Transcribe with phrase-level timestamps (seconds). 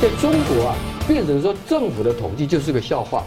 [0.00, 0.76] 在中国啊，
[1.06, 3.22] 变成说政府的统计就是个笑话，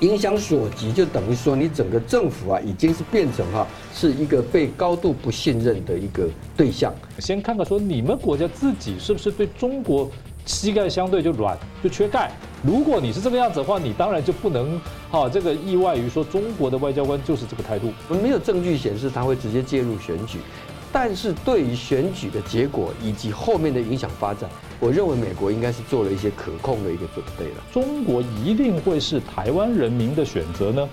[0.00, 6.26] 影响所及，就等于说你整个政府啊，已经是变成哈，是一个被高度不信任的一个
[6.56, 6.94] 对象。
[7.18, 10.10] 先看看说你们国家自己是不是对中国
[10.46, 12.32] 膝盖相对就软，就缺钙。
[12.62, 14.80] 如果你是这个样子的话，你当然就不能
[15.10, 17.92] 哈这个意外于说中国的外交官就是这个态度。
[18.08, 20.38] 我们没有证据显示他会直接介入选举。
[21.00, 27.62] 但是对于选举的结果以及后面的影响发展，我认为美国应该是做了一些可控的一个准备了。
[27.72, 30.88] 中国一定会是台湾人民的选择呢，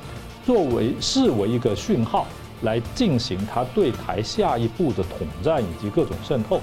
[0.46, 2.28] 作为视为一个讯号，
[2.62, 6.62] 来进行他对台下一步的统战以及各种渗透。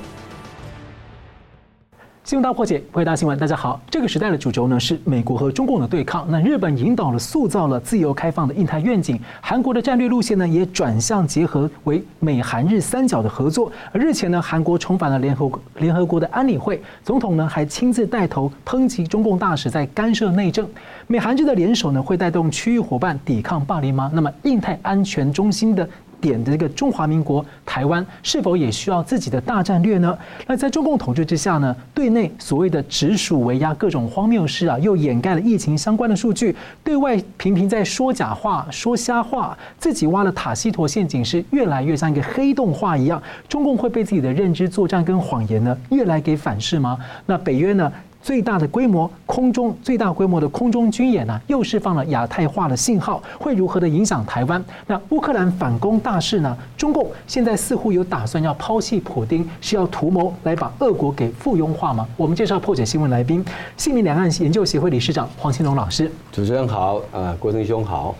[2.24, 3.80] 新闻大破解，回答新闻，大家好。
[3.90, 6.24] 这个时代的主轴呢是美国和中共的对抗。
[6.30, 9.18] 那日本引导了、塑造了自由开放的印太愿景。
[9.40, 13.72] 韩国的战略路线呢也转向结合为美韩日三角的合作。
[13.90, 20.64] 而日前呢，韩国重返了联合联合国的安理会，总统呢还亲自带头抨击中共大使在干涉内政。
[21.08, 24.08] 美韩日的联手呢会带动区域伙伴抵抗霸凌吗？
[24.14, 25.86] 那么印太安全中心的。
[26.22, 30.16] 点的这个中华民国台湾是否也需要自己的大战略呢？
[30.46, 43.20] 那在中共统治之下呢，对内所谓的直属围压各种荒谬事啊，又掩盖了疫情相关的数据；对外频频在说假话、说瞎话，自己挖了塔西佗陷阱是越来越像一个黑洞化一样。
[43.48, 46.96] 中共会被自己的认知作战跟谎言呢，越来给反噬吗？
[47.26, 47.92] 那北约呢？
[48.22, 54.64] 最大的规模空中最大规模的空中军演呢，又释放了亚太化的信号，会如何的影响台湾？
[54.86, 56.56] 那乌克兰反攻大势呢？
[56.76, 62.06] 中共现在似乎有打算要抛弃普丁，是要图谋来把俄国给附庸化吗？
[62.16, 63.44] 我们介绍破解新闻来宾，
[63.76, 66.10] 姓名两岸研究协会理事长黄清龙老师。
[66.30, 68.14] 主持人好，呃，国珍兄好。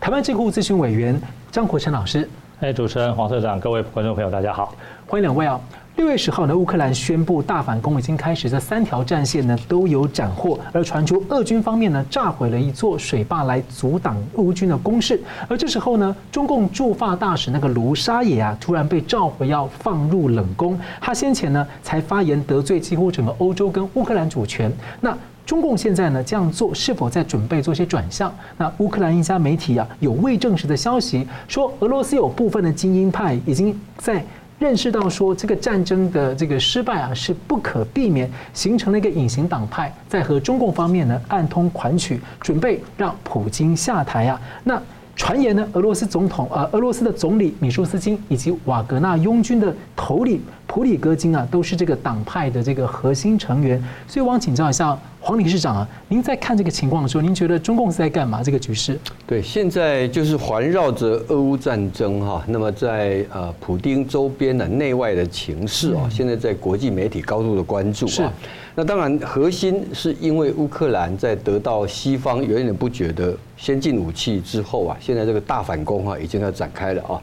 [0.00, 1.20] 台湾智库咨询委员
[1.50, 2.28] 张国成老师。
[2.60, 4.74] 哎，主持人黄社长，各位观众朋友，大家好，
[5.06, 5.60] 欢迎两位啊。
[5.96, 15.20] 六月十号呢，乌克兰宣布大反攻已经开始，这三条战线呢都有斩获，而传出俄军方面呢炸毁了一座水坝来阻挡乌军的攻势。
[15.48, 20.76] 而这时候呢，中共驻法大使那个卢沙野啊，突然被召回要放入冷宫。
[21.00, 24.72] 他先前呢才发言得罪几乎整个欧洲跟乌克兰主权。
[25.00, 28.34] 那中共现在呢这样做是否在准备做些转向？
[28.56, 34.24] 那乌克兰一家媒体啊有未证实的消息说，俄罗斯有部分的精英派已经在。
[34.64, 44.40] 认识到说这个战争的这个失败啊是不可避免，形成了一个隐形党派，在和中共方面呢暗通款曲，准备让普京下台啊。
[44.62, 44.80] 那
[45.14, 53.78] 传言呢，俄罗斯总统啊，俄罗斯的总理米舒斯金以及瓦格纳拥军的头领普里戈金啊，都是这个党派的这个核心成员。
[54.08, 54.98] 所以，我想请教一下。
[55.24, 58.42] 黄理事长啊，您在看这个情况的时候，您觉得中共是在干嘛？
[58.42, 58.98] 这个局势？
[59.26, 62.44] 对，现在就是环绕着俄乌战争哈。
[62.46, 68.30] 那么在呃，普丁周边的内外的情势啊，现在在国际媒体高度的关注啊。
[68.74, 77.18] 那当然，核心是因为乌克兰在得到西方源源不绝的先进武器之后啊，现在这个大反攻啊，已经要展开了啊。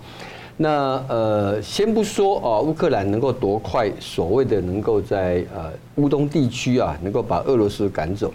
[0.62, 8.32] 那呃，先不说啊，乌克兰能够多快，所谓的能够在呃乌东地区啊，能够把俄罗斯赶走，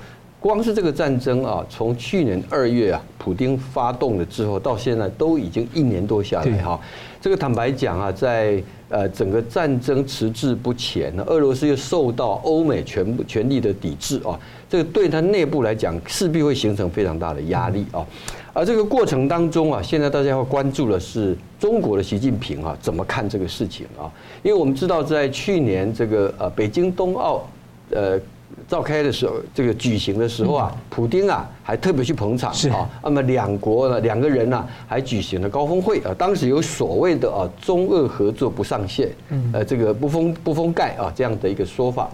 [0.47, 6.81] 光是这个战争啊，从去年二月啊，普丁发动了之后，到现在都已经一年多下来哈。
[7.21, 14.39] 这个坦白讲啊，在呃整个战争迟滞不前呢，俄罗斯又受到欧美全部全力的抵制啊，
[14.71, 18.07] 这个对他内部来讲，势必会形成非常大的压力啊。
[18.53, 24.09] 而这个过程当中啊，现在大家要关注的是中国的习近平啊，怎么看这个事情啊？
[24.43, 27.45] 因为我们知道，在去年这个呃北京冬奥
[27.91, 28.19] 呃
[28.69, 32.89] 召开的时候，这个举行的时候啊，普京啊还特别去捧场啊。
[33.03, 36.15] 那么两国呢，两个人呢还举行了高峰会啊。
[36.19, 39.11] 当时有所谓的啊中俄合作不上线，
[39.53, 42.11] 呃这个不封不封盖啊这样的一个说法。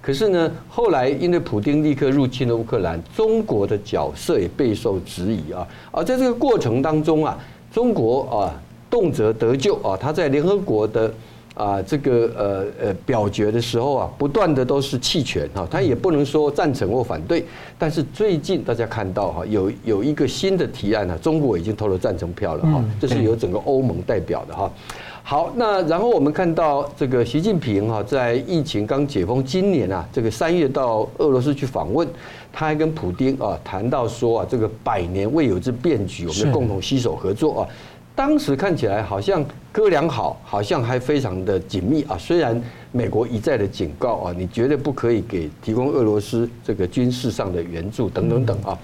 [0.00, 5.66] 可是呢，后来因为普京立刻入侵了乌克兰，中国的角色也备受质疑啊。
[5.90, 7.36] 而在这个过程当中啊，
[7.72, 8.54] 中国啊
[8.88, 11.12] 动辄得救啊，他在联合国的
[11.56, 17.44] 啊这个呃呃表决的时候啊，不断的都是弃权哈，他也不能说赞成或反对。
[17.78, 24.70] 但是最近大家看到哈，有有一个新的提案呢，中国已经投了赞成票了哈，这是由整个欧盟代表的哈。
[25.22, 32.06] 好，那然后我们看到这个习近平哈，在疫情刚解封，今年啊，这个三月到俄罗斯去访问，
[32.52, 37.68] 他还跟普京啊谈到说啊，这个百年未有之变局，我们共同携手合作啊。
[38.16, 42.16] 当时看起来好像哥俩好，好像还非常的紧密啊。
[42.18, 42.58] 虽然
[42.90, 48.76] 美国一再的警告啊，你绝对不可以给提供俄罗斯这个军事上的援助等等等啊。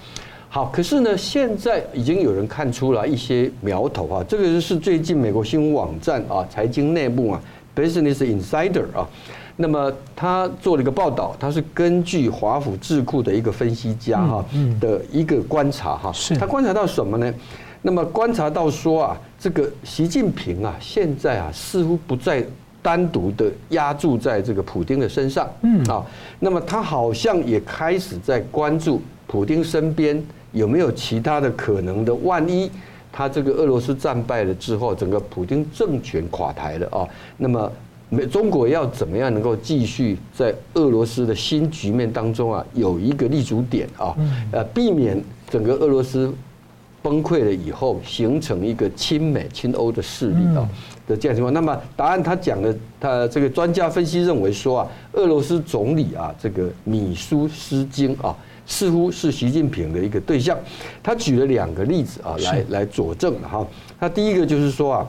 [0.49, 4.23] 好，可是呢，现在已经有人看出了一些苗头啊。
[4.29, 7.41] 这个是最近美国新闻网站啊，财经内幕啊
[7.75, 9.09] ，Business Insider 啊，
[9.55, 14.45] 那么他做了一个报道，他是根据华府智库的一个分析家哈
[14.79, 17.33] 的一个观察哈，他观察到什么呢？
[17.83, 22.43] 那么观察到说啊，这个习近平啊，现在啊似乎不再
[22.81, 26.03] 单独的压住在这个普京的身上，嗯啊，
[26.39, 30.19] 那么他好像也开始在关注普京身边
[30.53, 32.71] 有没有其他的可能的，万一
[33.11, 37.07] 他这个俄罗斯战败了之后，整个普京政权垮台了啊，
[37.37, 37.71] 那么。
[38.09, 44.15] 美中国要怎么样能够继续在俄罗斯的新局面当中啊，有一个立足点啊，
[44.51, 45.19] 呃，避免
[45.49, 46.31] 整个俄罗斯
[47.03, 50.67] 崩溃了以后形成一个亲美亲欧的势力啊
[51.05, 51.53] 的这样情况。
[51.53, 58.35] 那么答案他讲的，他这个专家分析认为说啊，俄罗斯总理啊这个米舒斯京啊，
[58.65, 60.57] 似乎是习近平的一个对象。
[61.03, 63.67] 他举了两个例子啊来来佐证哈。
[63.99, 65.07] 他第一个就是说啊。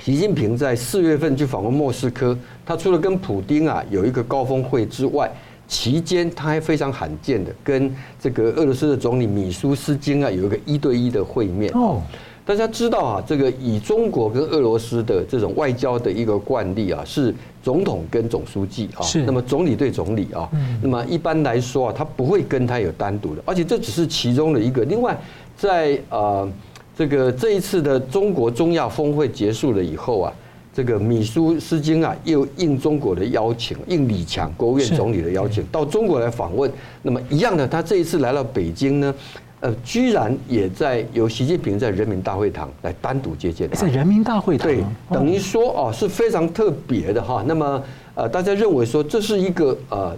[0.00, 5.28] 习近平在四月份去访问莫斯科，他除了跟普京啊有一个高峰会之外，
[5.68, 11.70] 期间他还非常罕见的跟这个俄罗斯的总理米舒斯京啊有一个一对一的会面。
[11.74, 12.02] 哦，
[12.44, 17.32] 大家知道啊，这个以中国跟俄罗斯的这种外交的一个惯例啊，是
[17.62, 20.48] 总统跟总书记啊，是那么总理对总理啊，
[20.82, 24.82] 那么一般来说啊，他不会跟他有单独的，而且这只是其中的一个。
[24.86, 25.16] 另外，
[25.56, 26.50] 在呃。
[26.96, 30.32] 这个这一次的中国中亚峰会结束了以后啊，
[30.78, 36.70] 这个米苏斯金啊又应中国的邀请，应李强国务院总理的邀请到中国来访问。
[37.02, 39.12] 那么一样的，他这一次来到北京呢，
[39.58, 43.74] 呃，居然也在由习近平在人民大会堂来单独接见他。
[43.74, 47.42] 在人民大会堂，对，等于说哦是非常特别的哈。
[47.44, 47.82] 那么
[48.14, 50.16] 呃，大家认为说这是一个呃。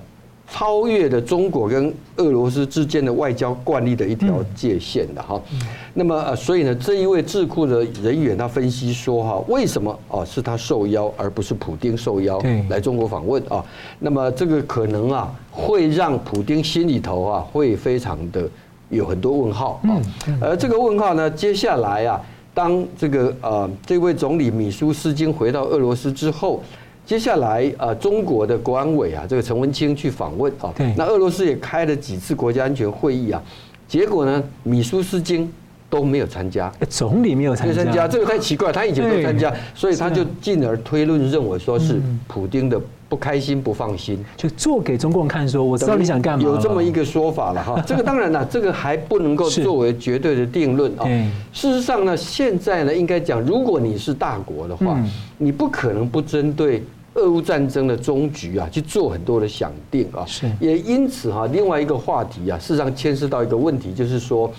[0.52, 5.40] 超越了中国跟俄罗斯之间的外交惯例的一条界限的哈，
[5.94, 12.38] 那么呃，所以呢，这一位智库的人员他分析说哈，为什么哦是他受邀而不是普丁受邀
[12.68, 13.64] 来中国访问啊？
[14.00, 18.46] 那么这个可能啊会让普丁心里头啊会非常的
[18.90, 19.96] 有很多问号啊，
[20.42, 22.20] 而这个问号呢，接下来啊，
[22.52, 26.62] 当这个呃这位总理米舒斯金回到俄罗斯之后。
[27.10, 33.42] 接下来，呃，中国的国安委啊，这个陈文清去访问啊，那俄罗斯也开了几次国家安全会议啊，
[33.88, 35.52] 结果呢，米舒斯京
[35.88, 47.82] 都没有参加，总理没有参加，这个太奇怪，他以前都参加，所以他就进而推论认为说是普京的不开心、不放心，就做给中共看，说我知道你想干嘛，有这么一个说法了哈。
[47.84, 51.04] 这个当然了，这个还不能够作为绝对的定论啊。
[51.52, 54.96] 事实上呢，现在呢，应该讲，如果你是大国的话，
[55.38, 56.80] 你不可能不针对。
[57.14, 60.48] 俄乌战争的终局啊，去做很多的想定啊，是。
[60.60, 64.50] 也因此哈，另外一个话题啊，事实上牵涉到一个问题，就是说，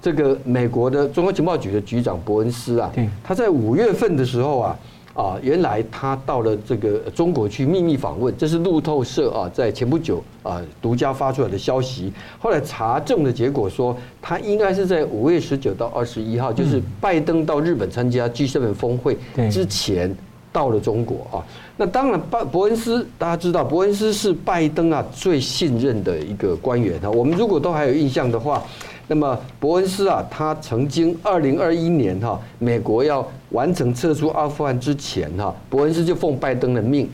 [0.00, 4.78] 这个美国的中央情报局的局长伯恩斯啊，他在五月份的时候啊，
[5.14, 19.16] 啊，原来他到了这个中国去秘密访问，这是路透社啊在前不久啊独家发出来的消息，后来查证的结果说，他应该是在五月十九到二十一号，就是拜登到日本参加 G7 峰会
[19.48, 20.12] 之前。
[20.52, 21.40] 到了中国啊，
[21.78, 27.10] 那当然，拜伯恩斯大家知道，伯恩斯是拜登啊最信任的一个官员啊。
[27.10, 28.62] 我们如果都还有印象的话，
[29.08, 37.08] 那么伯恩斯啊，他曾经二零二一年哈，美国要完成撤出阿富汗之前哈，伯恩斯就奉拜登的命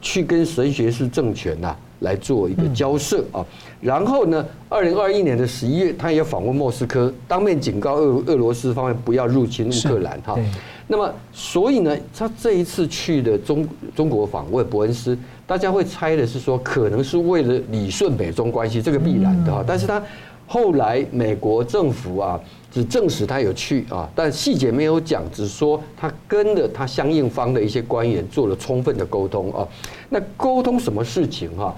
[0.00, 3.44] 去跟神学式政权呐来做一个交涉啊。
[3.80, 10.38] 然后呢，二零二一年的十一月，他也访问莫斯科，当面警告俄俄罗斯方面不要入侵乌克兰哈。
[10.86, 19.64] 那么，所以呢，他这一次去的中中国访问伯恩斯，大家会猜的是说，可能是为了理顺美中关系，这个必然的哈。
[19.66, 20.02] 但是他
[20.46, 22.38] 后来美国政府啊，
[22.70, 29.66] 只证实他有去啊，但细节没有讲，只说他跟了他相应方的一些官员做了充分的沟通啊。
[30.10, 31.74] 那沟通什么事情哈？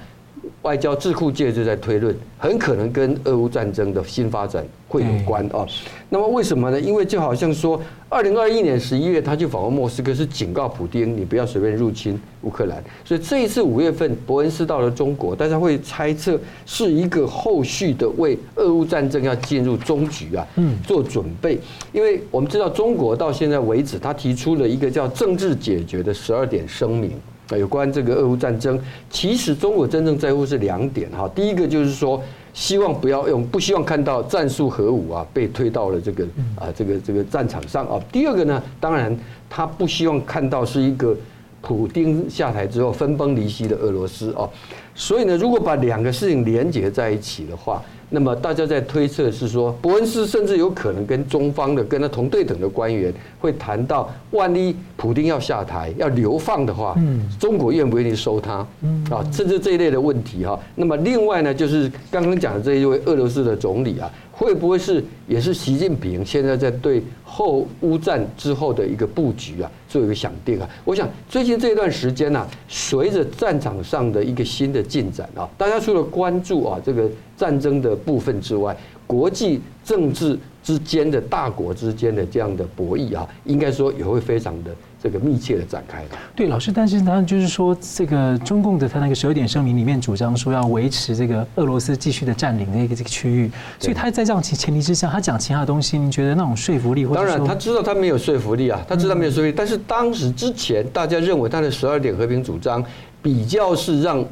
[0.63, 5.67] 外交智库界就在推论，很可能跟俄乌战争的新发展会有关啊。
[6.09, 6.81] 那么为什么呢？
[6.81, 12.83] 因为就好像说，二零二一年十一月他去访问莫斯科，是警告普丁你不要随便入侵乌克兰。
[13.05, 21.59] 所以这一次五月份伯恩斯到了中国，大家会猜测是一个后续的为俄乌战争要进入终局啊，嗯，做准备。
[21.93, 27.13] 因为我们知道中国到现在为止，他提出了一个叫政治解决的十二点声明。
[27.51, 31.31] 有关这个俄乌战争，其实中国真正在乎是两点哈。
[31.35, 32.21] 第一个就是说，
[32.55, 36.25] 希望不要用，不希望看到战术核武啊被推到了这个
[36.57, 38.01] 啊这个这个战场上啊。
[38.11, 39.17] 第二个呢，当然
[39.51, 41.15] 他不希望看到是一个
[41.61, 44.49] 普丁下台之后分崩离析的俄罗斯啊。
[44.97, 56.97] 所以呢，如果把两个事情连接在一起的话，那么大家在推测是说，伯恩斯甚至有可能跟中方的跟他同对等的官员会谈到，万一普京要下台要流放的话，
[57.39, 58.67] 中国愿不愿意收他？
[59.11, 60.59] 啊，甚至这一类的问题哈。
[60.77, 64.11] 那么另外呢，就是刚刚讲的这一位俄罗斯的总理啊。
[64.39, 70.69] 会不会是也是习近平现在在对后乌战之后的一个布局啊，做一个想定啊？
[70.85, 78.77] 我想最近这段时间呢，随着战场上的一个新的进展啊，大家除了关注啊这个战争的部分之外，
[79.07, 84.71] 国际政治之间的大国之间的这样的博弈啊，应该说也会非常的。
[84.99, 97.21] 这个密切的展开的，对老师，但是他就是说，这个中共的他那个十二点声明里面主张说要维持这个俄罗斯继续的占领那个这个区域，所以他在这样前前提之下，他讲其他的东西，你觉得那种说服力或者？
[97.21, 102.83] 当然，他知道他没有说服力啊，他知道没有说服力，但是当时之前大家认为他的十二点和平主张
[103.23, 104.25] 比较是让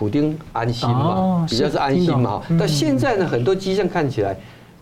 [0.00, 4.34] 普丁安心嘛，比较是安心嘛，但现在呢，很多迹象看起来。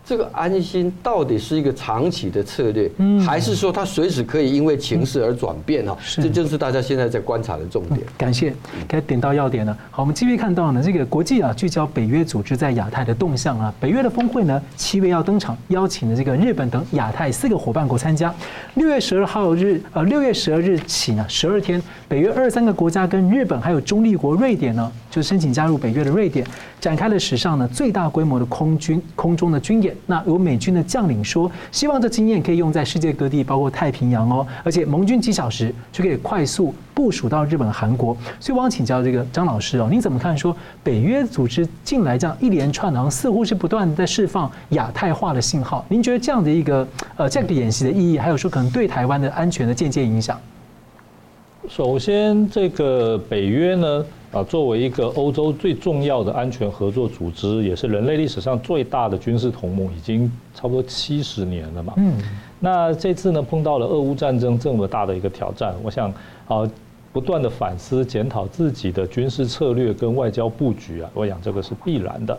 [0.05, 2.89] 这个安心到底是一个长期的策略，
[3.23, 5.95] 还是说它随时可以因为情势而转变哈？
[6.15, 8.01] 这正是大家现在在观察的重点。
[8.17, 8.51] 感谢，
[8.87, 9.77] 该点到要点了。
[9.91, 13.71] 好，我们继续看到呢，这个国际啊聚焦北约组织在亚太的动向啊。
[13.79, 18.33] 北约的峰会呢，七月要登场，邀请了这个日本等亚太四个伙伴国参加。
[18.73, 26.45] 六月十二号日，呃，六月十二日起呢，十二天，北约二十三个国家跟日本还有中立国瑞典呢，就申请加入北约的瑞典，
[26.79, 29.95] 展开了史上呢最大规模的空军空中的军演。
[30.05, 34.45] 那有美军的将领说，希望这经验可以用在世界各地，包括太平洋哦。
[34.63, 38.15] 而且盟军几小时就可以快速部署到日本、韩国。
[38.39, 45.83] 所以我想请教这个张老师哦，您怎么看说北约组织近来这样一连串然后，似乎是不断在释放亚太化的信号？
[45.89, 46.87] 您觉得这样的一个
[47.17, 50.39] 呃这个演习的意义，还有说可能对台湾的安全的间接影响？
[51.67, 54.05] 首先，这个北约呢？
[54.31, 61.93] 啊，作为一个欧洲最重要的安全合作组织，也是人类历史上最大的军事同盟，已经差不多七十年了嘛。
[61.97, 62.13] 嗯。
[62.59, 66.13] 那这次呢，碰到了俄乌战争这么大的一个挑战，我想
[66.47, 66.69] 啊，
[67.11, 72.37] 不断的反思检讨自己的军事策略跟外交布局啊，我想这个是必然的。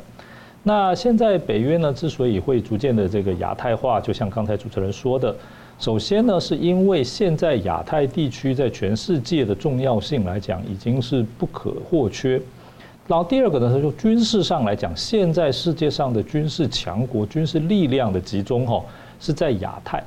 [0.62, 5.34] 那现在北约呢，之所以会逐渐的这个亚太化，就像刚才主持人说的。
[5.80, 12.38] 首先呢，是因为现在亚太地区在全世界的重要性来讲，已经是不可或缺。
[13.08, 18.84] 然后第二个呢，是说军事上来讲，现在世界上的军事强国、军事力量的集中哈，
[19.18, 20.04] 是在亚太。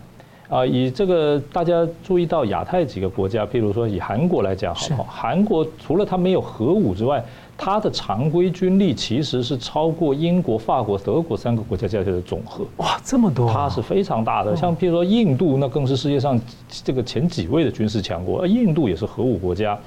[0.48, 5.04] 啊，以这个大家注意到亚太几个国家，譬如说以韩国来讲，好不好？
[5.10, 7.24] 韩国除了它没有核武之外，
[7.64, 12.66] 它的常规军力其实是超过英国、法国、德国三个国家加起来的总和。
[12.76, 13.50] 哇，这么多！
[13.50, 14.54] 它是非常大的。
[14.54, 18.42] 像譬如说印度，那更是世界上这个前几位的军事强国。
[18.42, 19.80] 而印度也是核武国家。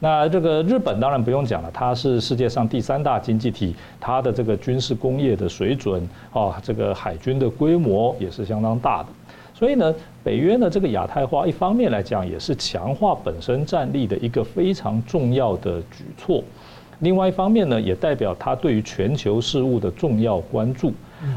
[0.00, 9.08] 那这个日本当然不用讲了，它是世界上第三大经济体，它的这个军事工业的水准啊，这个海军的规模也是相当大的。
[9.54, 9.94] 所以呢，
[10.24, 16.42] 北约呢这个亚太化，一方面来讲也是强化本身战力的一个非常重要的举措。
[17.00, 20.92] 另外一方面呢，也代表他对于全球事务的重要关注。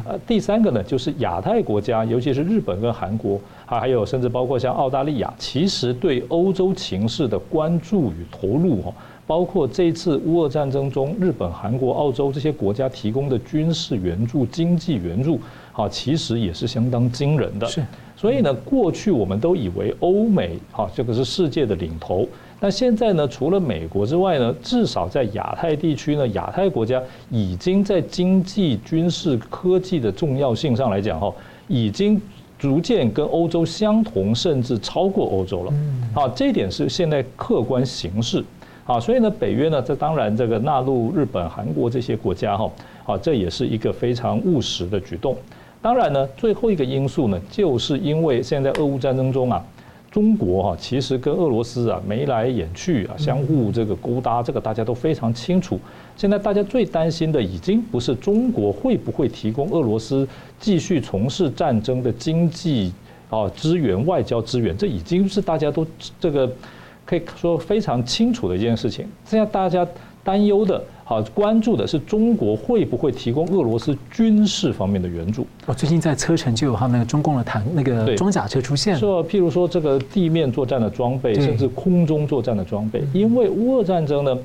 [0.06, 8.94] 呃，第三个呢，就是亚太国家，尤其是日本跟韩国，还有甚至包括像澳大利亚，其实对欧洲情势的关注与投入哈，
[9.28, 15.38] 包括这一次乌俄战争中，日本、韩国、澳洲这些国家提供的军事援助、经济援助，
[15.74, 17.68] 哈，其实也是相当惊人的。
[17.68, 17.84] 是。
[18.16, 22.26] 所以呢，过去我们都以为欧美哈这个是世界的领头。
[22.64, 31.30] 那现在呢，除了美国之外呢，至少在亚太地区呢，亚太国家已经在经济、军事、科技的重要性上来讲，哈，
[31.68, 32.22] 已经
[32.58, 35.74] 逐渐跟欧洲相同，甚至超过欧洲了。
[36.14, 38.42] 啊，这一点是现在客观形势。
[38.86, 42.72] 啊，所以呢，北约呢，这当然这个纳入日本、韩国这些国家，哈，
[43.06, 45.36] 啊，这也是一个非常务实的举动。
[45.82, 49.62] 当然呢，最后一个因素呢，就是因为现在俄乌战争中啊。
[50.14, 55.80] 中国哈，其实跟俄罗斯啊眉来眼去啊，相互这个勾搭，这个大家都非常清楚。
[56.16, 60.28] 现在大家最担心的已经不是中国会不会提供俄罗斯
[60.60, 62.94] 继续从事战争的经济
[63.32, 65.84] 啊资源、外交资源，这已经是大家都
[66.20, 66.48] 这个
[67.04, 69.08] 可以说非常清楚的一件事情。
[69.26, 69.84] 现在大家
[70.24, 70.82] 担忧的。
[71.06, 75.46] 好，关注的是中国会不会提供俄罗斯军事方面的援助？
[75.66, 83.04] 我，最近在车臣就有他们那个中共的坦那个装甲车出现，说譬如说这个地面作战的装备，甚至空中作战的装备。
[83.14, 84.38] 因为乌俄战争呢，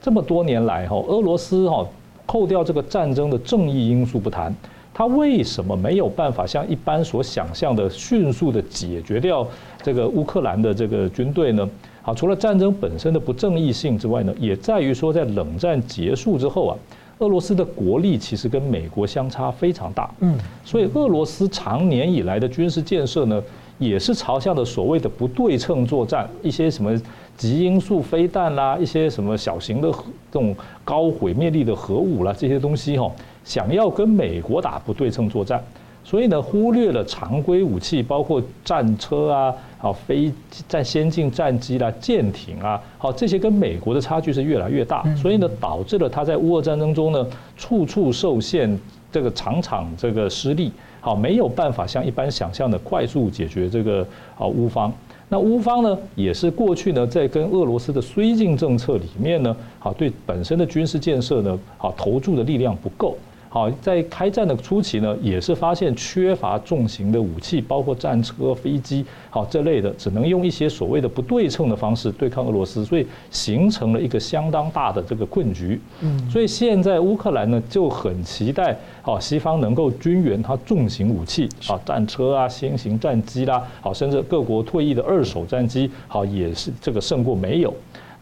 [0.00, 1.84] 这么多年来哈，俄罗斯哈
[2.24, 4.54] 扣掉这个战争的正义因素不谈，
[4.94, 9.44] 他为什么没有办法像一般所想象的迅速的解决掉
[9.82, 11.68] 这个乌克兰的这个军队呢？
[12.06, 16.76] 好，除了战争本身的不正义性之外呢，也在于说在冷战结束之后啊，
[17.18, 20.08] 俄罗斯的国力其实跟美国相差非常大。
[20.20, 23.42] 嗯，所以俄罗斯长年以来的军事建设呢，
[23.80, 26.96] 也是朝向的所谓的不对称作战，一些什么
[27.36, 33.10] 极音速飞弹啦，一些什么小型的这种高毁灭力的核武啦，这些东西哈，
[33.42, 35.60] 想要跟美国打不对称作战。
[36.08, 40.32] 所以呢，忽略了常规武器，包括战车啊，好飞
[40.68, 45.04] 战先进战机啦、舰艇啊，好这些跟美国的差距是越来越大。
[45.16, 48.78] 所以呢，导致了他在乌俄战争中呢，处处受限，
[49.10, 50.70] 这个场场这个失利，
[51.00, 54.06] 好没有办法像一般想象的快速解决这个
[54.38, 54.92] 啊乌方。
[55.28, 63.16] 那乌方呢，也是过去呢在跟俄罗斯的绥靖政策里面呢，好对本身的军事建设呢，好投注的力量不够。
[63.48, 75.80] 好，在开战的初期呢，也是发现缺乏重型的武器，包括战车、飞机，好这类的，只能用一些所谓的不对称的方式对抗俄罗斯，所以形成了一个相当大的这个困局。
[76.00, 87.72] 嗯，所以现在乌克兰呢就很期待，好西方能够军援它重型武器，啊战车啊、新型战机啦，好甚至各国退役的二手战机，好也是这个胜过没有。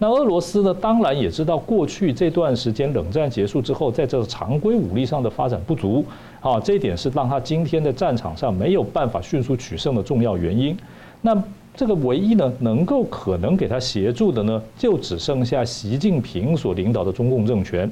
[0.04, 6.04] 那俄罗斯呢，当然也知道过去这段时间冷战结束之后，在这个常规武力上的发展不足，
[6.42, 10.76] 啊，这一点是让他今天在战场上没有办法迅速取胜的重要原因。
[11.23, 11.34] 那
[11.75, 17.90] 这个唯一呢，能够可能给他协助的呢，就只剩下习近平所领导的中共政权，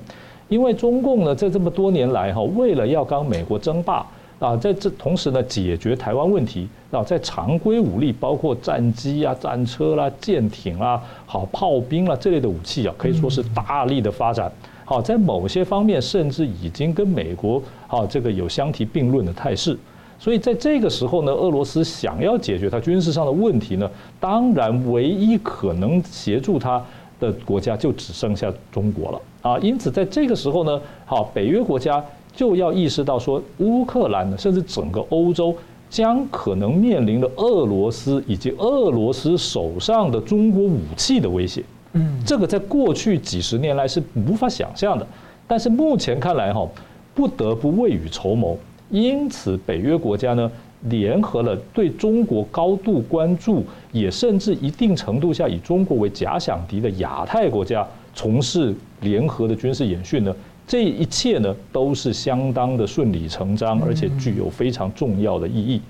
[0.51, 4.07] 因为中共呢，在这么多年来哈，为了要跟美国争霸。
[4.43, 14.51] 啊，在这同时呢，解决台湾问题啊，在常规武力，包括战机啊、战车啦、舰艇啦、好炮兵啦这类的武器啊，可以说是大力的发展。
[14.85, 19.79] 好，在某些方面，甚至已经跟美国啊这个有相提并论的态势。
[20.19, 26.85] 所以在这个时候呢，俄罗斯想要解决它军事上的问题呢，当然唯一可能协助它
[27.21, 29.57] 的国家就只剩下中国了啊。
[29.61, 32.05] 因此，在这个时候呢，好，北约国家。
[32.35, 35.55] 就要意识到说，乌克兰呢，甚至整个欧洲
[35.91, 41.63] 将可能面临的俄罗斯以及俄罗斯手上的中国武器的威胁。
[41.93, 45.07] 嗯，这个在过去几十年来是无法想象的，
[45.47, 46.67] 但是目前看来哈，
[47.15, 48.57] 不得不未雨绸缪。
[48.89, 50.51] 因此，北约国家呢，
[50.89, 60.35] 联合了对中国高度关注，也甚至一定程度下以中国为假想敌的亚太国家，从事联合的军事演训呢。
[60.67, 65.81] 这一切呢，都是相当的顺理成章，而且具有非常重要的意义。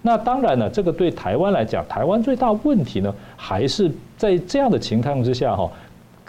[0.00, 5.70] 那当然呢，这个对台湾来讲，台湾最大问题呢，还是在这样的情况之下哈，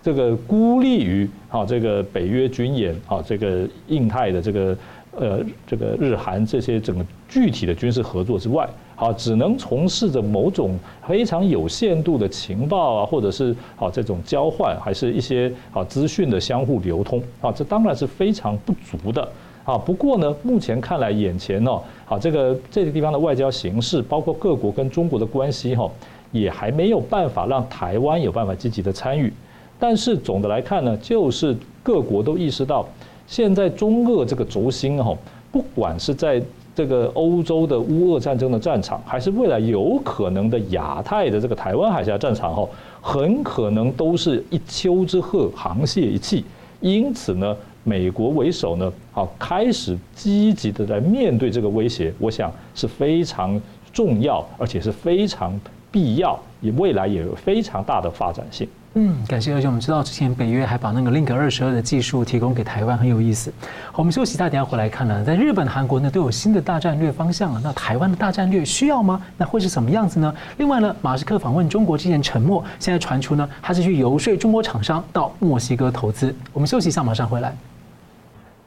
[0.01, 4.77] 这个孤立于啊这个北约军演啊这个印太的这个
[5.17, 8.69] 呃这个日韩这些整个具体的军事合作之外。
[8.95, 10.77] 好，只能从事着某种
[11.07, 19.27] 非常有限度的情报啊，或者是好这种交换，还是一些好资讯的相互流通啊，这当然是非常不足的
[19.65, 19.77] 啊。
[19.77, 25.89] 不过呢，目前看来，眼前哦，好这个这个地方的外交形势，包括各国跟中国的关系哈，
[26.31, 29.33] 也还没有办法让台湾有办法积极的参与。
[29.79, 32.87] 但是总的来看呢，就是各国都意识到，
[33.27, 35.17] 现在中俄这个轴心哈，
[35.51, 36.41] 不管是在
[36.75, 42.67] 这个欧洲的乌俄战争的战场，还是未来有可能的亚太的这个台湾海峡战场，哈，
[43.01, 46.43] 很可能都是一丘之貉，沆瀣一气。
[46.81, 53.61] 因此呢，美国为首呢，好开始积极的来面对这个威胁，我想是非常
[53.93, 55.57] 重要，而且是非常
[55.91, 58.67] 必要，也未来也有非常大的发展性。
[58.95, 59.53] 嗯，感谢。
[59.55, 63.51] 而且我们知道，之前北约还把那个 Link 二十二的技术提供给台湾，很有意思。
[63.95, 65.23] 我们休息一下，等下回来看呢。
[65.23, 67.61] 在日本、韩国呢都有新的大战略方向了。
[67.63, 69.19] 那台湾的大战略需要吗？
[69.35, 70.33] 那会是什么样子呢？
[70.57, 76.35] 另外呢，马斯克访问中国之前沉默，现在传出呢，他是去游说中国厂商到墨西哥投资。
[76.53, 77.55] 我们休息一下，马上回来。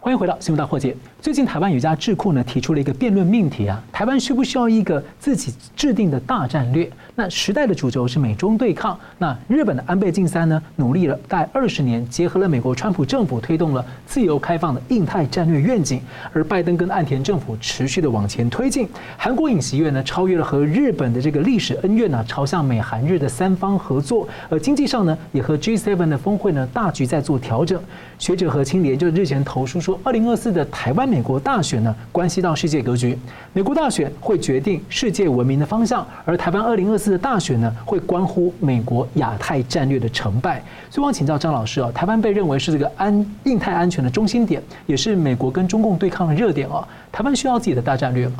[0.06, 0.96] 欢迎回到新闻大破解。
[1.20, 6.88] 最近台湾有家智库呢提出了一个辩论命题啊，台湾需不需要一个自己制定的大战略？
[7.16, 8.96] 那时代的主轴是美中对抗。
[9.18, 16.00] 那日本的安倍晋三呢努力了大概二十年，结合了美国川普政府推动了自由开放的印太战略愿景，
[16.32, 18.88] 而拜登跟岸田政府持续的往前推进。
[19.16, 24.28] 韩国尹锡悦呢超越了和日本的这个历史恩怨呢，朝向美韩日的三方合作。
[24.48, 27.82] 而经济上呢也和 G7 的峰会呢大局在做调整。
[28.20, 31.06] 学者何清廉就日前投书说，二零二四的台湾。
[31.06, 33.16] 美国大选呢，关系到世界格局。
[33.52, 40.60] 美国大选会决定世界文明的方向，而台湾二零二四的大选呢，会关乎美国亚太战略的成败。
[40.90, 46.86] 所以，我想请教张老师啊，台湾被认为是这个安印太安全的中心点，也是美国跟中共对抗的热点啊。
[47.12, 48.34] 台湾需要自己的大战略吗？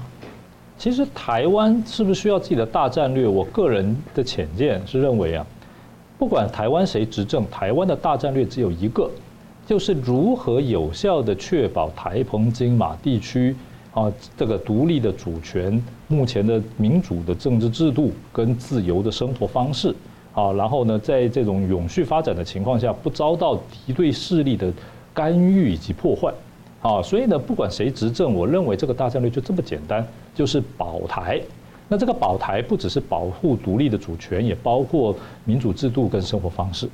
[0.76, 3.28] 其实，台湾是不是需要自己的大战略？
[3.28, 5.46] 我个人的浅见是认为啊，
[6.18, 9.08] 不管台湾谁执政，台湾的大战略只有一个，
[9.66, 13.54] 就是如何有效地确保台澎金马地区
[13.92, 19.92] 啊这个独立的主权、目前的民主的政治制度跟自由的生活方式
[20.32, 24.72] 啊，然后呢，在这种永续发展的情况下，不遭到敌对势力的
[25.12, 26.32] 干预以及破坏
[26.80, 27.02] 啊。
[27.02, 31.40] 所以呢，不管谁执政，我认为这个大战略就这么简单，就是保台。
[31.88, 36.88] 那这个保台不只是保护独立的主权，也包括民主制度跟生活方式。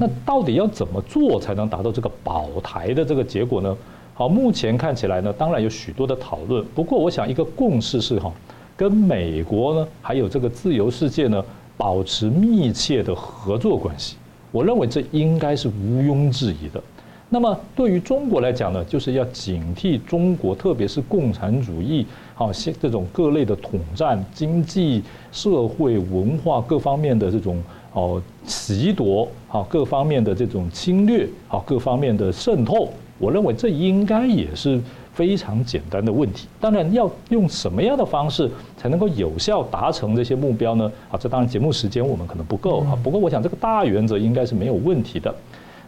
[0.00, 3.76] 那到底要怎么做才能达到这个保台的这个结果呢？
[4.14, 6.64] 好，目前看起来呢，当然有许多的讨论。
[6.74, 8.32] 不过，我想一个共识是哈，
[8.76, 11.44] 跟美国呢，还有这个自由世界呢，
[11.76, 14.16] 保持密切的合作关系。
[14.50, 16.82] 我认为这应该是毋庸置疑的。
[17.28, 22.04] 那么对于中国来讲呢，就是要警惕中国，特别是共产主义，
[22.34, 27.62] 好，这种各类的统战、经济、社会、文化各方面的这种
[27.98, 32.88] 哦袭夺，好，各方面的这种侵略，好，各方面的渗透。
[33.18, 34.80] 我认为这应该也是
[35.12, 36.46] 非常简单的问题。
[36.60, 40.90] 当然，要用什么样的方式才能够有效达成这些目标呢？
[41.10, 42.96] 啊，这当然节目时间我们可能不够啊。
[43.02, 45.34] 不过，我想这个大原则应该是没有问题的。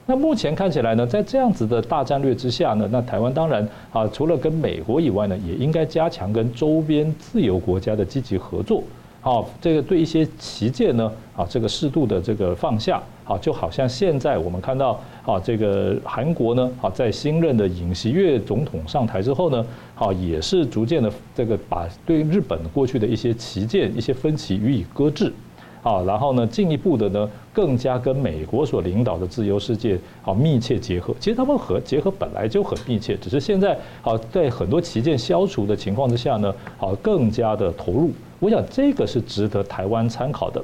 [0.07, 8.83] 那目前看起来呢，在这样子的大战略之下呢，那台湾当然啊，除了跟美国以外呢，也应该加强跟周边自由国家的积极合作。
[9.21, 13.03] 好，这个对一些旗舰呢，啊，这个适度的这个放下。
[13.23, 25.33] 啊，就好像现在我们看到啊，这个韩国呢，啊，在新任的尹锡悦总统上台之后呢，啊，也是逐渐的这个把对日本过去的一些旗舰、一些分歧予以搁置。
[25.83, 31.15] 啊，然后呢，进一步的呢，更加跟美国所领导的自由世界好密切结合。
[31.19, 38.11] 其实他们和结合本来就很密切，只是现在啊在很多旗舰消除的情况之下呢，好更加的投入。
[38.39, 40.63] 我想这个是值得台湾参考的。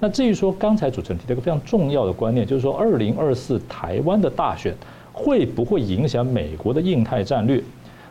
[0.00, 4.74] 那至于说刚才主持人提到一个非常重要的观念，就是说二零二四台湾的大选
[5.12, 7.62] 会不会影响美国的印太战略？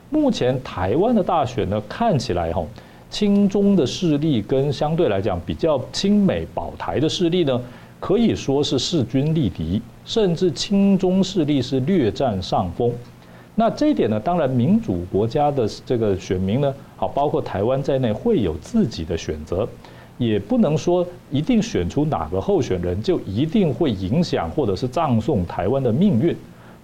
[0.09, 2.63] 目前台湾的大选呢，看起来哈。
[3.15, 7.61] 亲中的势力跟相对来讲比较亲美保台的势力呢，
[7.97, 12.91] 可以说是势均力敌，甚至亲中势力是略占上风。
[13.55, 19.65] 那这一点呢，当然民主国家的这个选民呢，好，包括台湾在内会有自己的选择，
[20.17, 26.35] 也不能说一定选出哪个候选人就一定会影响或者是葬送台湾的命运。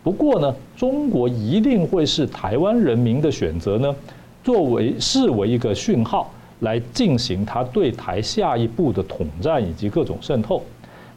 [0.01, 3.93] 不过呢，中国一定会是台湾人民的选择呢。
[4.43, 10.61] 作为视为一个讯号来进行他对台下一步的统战以及各种渗透，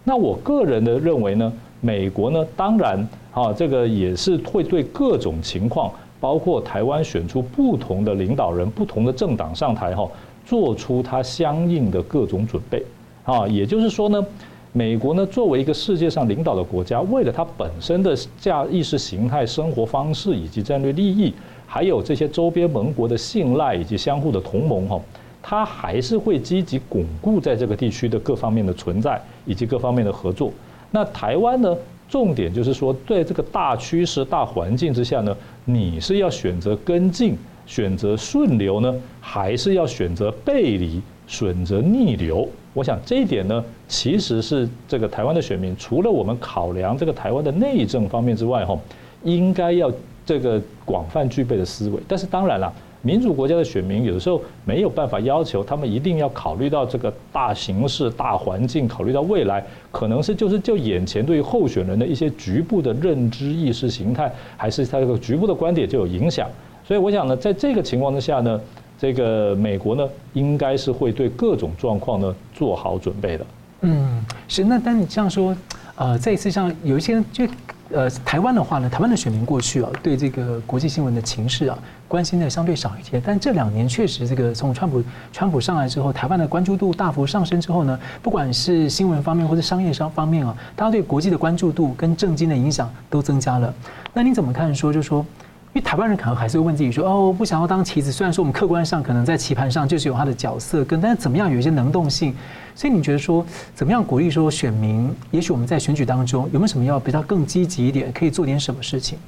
[0.05, 10.09] 那我个人的认为呢，美国呢当然啊这个也是会对各种情况，包括台湾选出不同的领导人、不同的政党上台哈，
[10.47, 12.83] 做出它相应的各种准备
[13.25, 14.27] 啊，也就是说呢，
[14.73, 21.33] 美国呢作为一个世界上领导的国家，为了它本身的价意识形态、生活方式以及战略利益。
[21.67, 25.01] 还有这些周边盟国的信赖以及相互的同盟哈，
[25.43, 30.53] 它还是会积极巩固在这个地区的各方面的存在以及各方面的合作。
[30.91, 31.77] 那台湾呢，
[32.09, 42.49] 重点就是说，在这个大趋势、大环境之下呢，你是要选择跟进、选择顺流呢，还是要选择背离、选择逆流？
[42.73, 48.79] 我想这一点呢，其实是这个台湾的选民，除了我们考量这个台湾的内政方面之外哈，
[49.25, 49.91] 应该要。
[50.27, 66.49] 这个广泛具备的思维，但是当然了，民主国家的选民有时候没有办法要求他们一定要考虑到这个大形势、大环境，考虑到未来，可能是就是就眼前对于候选人的一些局部的认知意识形态，还是他这个局部的观点就有影响。
[66.83, 68.59] 所以我想呢，在这个情况之下呢，
[68.99, 73.47] 这个美国呢，应该是会对各种状况呢做好准备的。
[73.83, 74.65] 嗯，是。
[74.65, 75.55] 那但你这样说，
[75.97, 77.47] 呃，这一次像有一些人就。
[77.93, 83.21] 呃，台湾的话呢，台湾的选民过去啊，对这个国际新闻的情势啊，关心的相对少一些。
[83.25, 93.73] 但这两年确实，这个从川普川普上来之后，台湾的关注度大幅上升之后呢，不管是新闻方面或者商业商方面啊，大家对国际的关注度跟政经的影响都增加了。
[94.13, 94.75] 那你怎么看？
[94.75, 95.25] 说就说。
[95.75, 102.33] 因为台湾人可能还是会问自己说：“哦，我不想要当棋子。”虽然说我们客观上可能在棋盘上就是有他的角色跟，但是怎么样有一些能动性。
[102.77, 105.13] 所以你觉得说，怎么样鼓励说选民？
[105.33, 109.19] 也许我们在选举当中有没有什么要比较更积极一点，可以做点什么事情？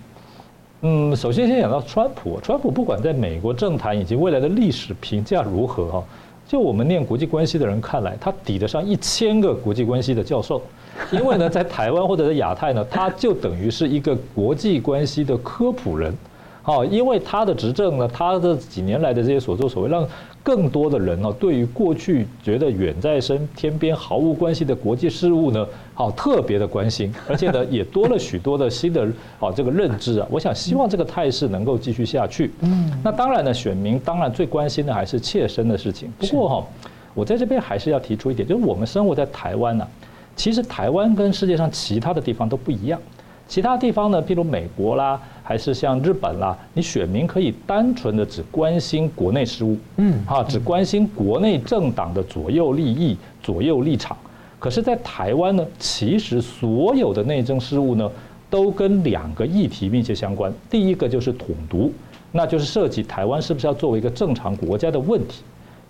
[0.83, 6.05] 嗯，首先先讲到川普，川普不管在美国政坛以及未来的历史评价如何哈，
[6.47, 10.63] 就我们念国际关系的人看来，他抵得上一千个国际关系的教授。
[11.11, 16.17] 因为呢，在台湾或者在亚太呢，他就等于是一个国际关系的科普人。
[16.67, 20.05] 好，因为他的执政呢，他的几年来的这些所作所为，让
[20.43, 29.07] 更多的人呢，对于过去觉得远在身天边毫无关系的国际事务呢，好特别的关心，而且呢， 也多了许多的新的
[29.39, 30.27] 啊这个认知啊。
[30.29, 32.51] 我想希望这个态势能够继续下去。
[32.63, 36.13] 嗯，那当然呢，选民当然最关心的还是切身的事情。
[36.19, 36.67] 不过哈，
[37.15, 39.87] 我在这边还是要提出一点，就是我们生活在台湾呢，
[40.35, 43.01] 其实台湾跟世界上其他的地方都不一样。
[43.49, 54.17] 其他地方呢，譬如美国啦，还是像日本啦，你选民可以单纯的只关心国内事务，嗯，哈，只关心国内政党的左右利益、左右立场。
[54.59, 58.11] 可是，在台湾呢，其实所有的内政事务呢，
[58.51, 60.53] 都跟两个议题密切相关。
[60.69, 61.93] 第一个就是统独，
[62.33, 65.43] 那就是涉及台湾是不是要作为一个正常国家的问题；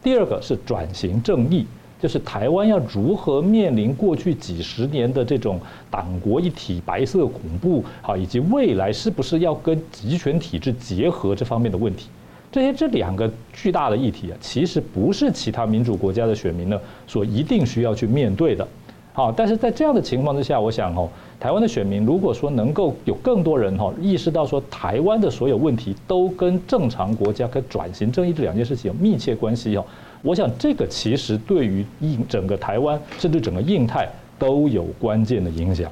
[0.02, 1.64] 第二个是转型正义。
[2.00, 5.58] 就是台湾要如何面临过去几十年的这种
[5.90, 12.08] 党国一体、白色恐怖，好，以及未来是不是要跟集权体制结合这方面的问题，
[12.52, 18.66] 这些这两个巨大的议题啊，其实不是其他民主国家的选民呢所一定需要去面对的。
[19.14, 21.08] 好，但是在这样的情况之下，我想哦，
[21.40, 29.84] 台湾的选民如果说能够有更多人哈意识到说，台湾的所有问题都跟正常国家跟转型正义这两件事情有密切关系哦。
[30.26, 35.88] 我想，这个其实对于印整个台湾，甚至整个印太都有关键的影响。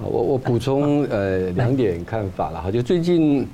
[0.00, 3.46] 我我补充呃两点看法了哈，就最近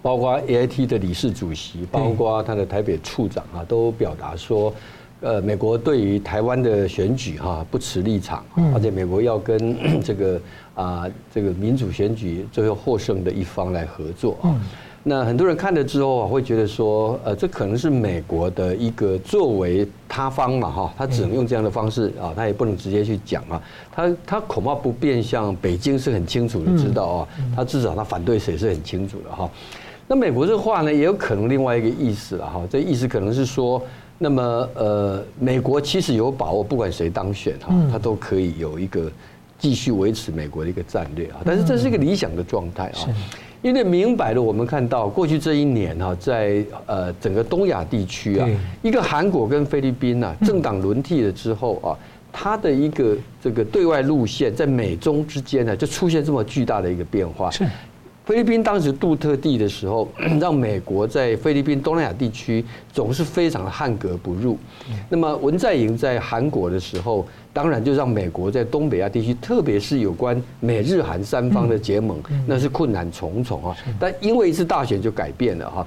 [0.00, 4.72] 包括 AIT 的理事主席，包括他的台北处长啊，都表达说，
[5.20, 8.42] 呃，美国对于台湾的选举哈不持立场，
[8.74, 10.40] 而且美国要跟 这个
[10.74, 11.04] 啊
[11.34, 14.56] 这个民主选举最后获胜的一方来合作啊。
[15.06, 23.62] 那很多人看了之后啊，会觉得说，呃，这可能是美国的一个作为他方嘛，哈，他只能用这样的方式啊，他也不能直接去讲啊，
[23.92, 29.48] 他他恐怕不变向，北京是很清楚的知道啊，他至少他反对谁是很清楚的哈。
[30.08, 33.82] 那美国这话呢，也有可能另外一个意思了哈，这意思可能是说，
[34.16, 34.42] 那么
[34.74, 39.12] 呃，美国其实有把握，不管谁当选哈，他都可以有一个
[39.58, 43.04] 继续维持美国的一个战略啊，但是这是一个理想的状态啊。
[43.64, 48.46] 因为明摆的，我们看到过去这一年哈，在呃整个东亚地区啊，
[48.82, 51.96] 一个韩国跟菲律宾啊，政党轮替了之后啊，
[52.30, 57.50] 它的一个这个对外路线在美中之间呢，就出现这么巨大的一个变化。
[57.50, 57.66] 是。
[58.26, 64.58] 菲律宾当时杜特地的时候， 让美国在菲律宾东南亚地区总是非常的汉格不入。
[65.08, 73.76] 那么文在寅在韩国的时候，当然就让美国在东北亚地区，特别是有关美日韩三方的结盟，那是困难重重啊。
[73.98, 75.86] 但因为一次大选就改变了哈。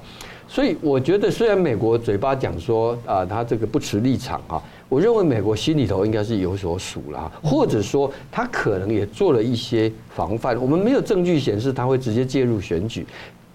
[0.50, 10.58] 所以我觉得，虽然美国嘴巴讲说啊，他这个不持立场啊，我认为美国心里头应该是有所数了，或者说他可能也做了一些防范。
[10.58, 13.06] 我们没有证据显示他会直接介入选举。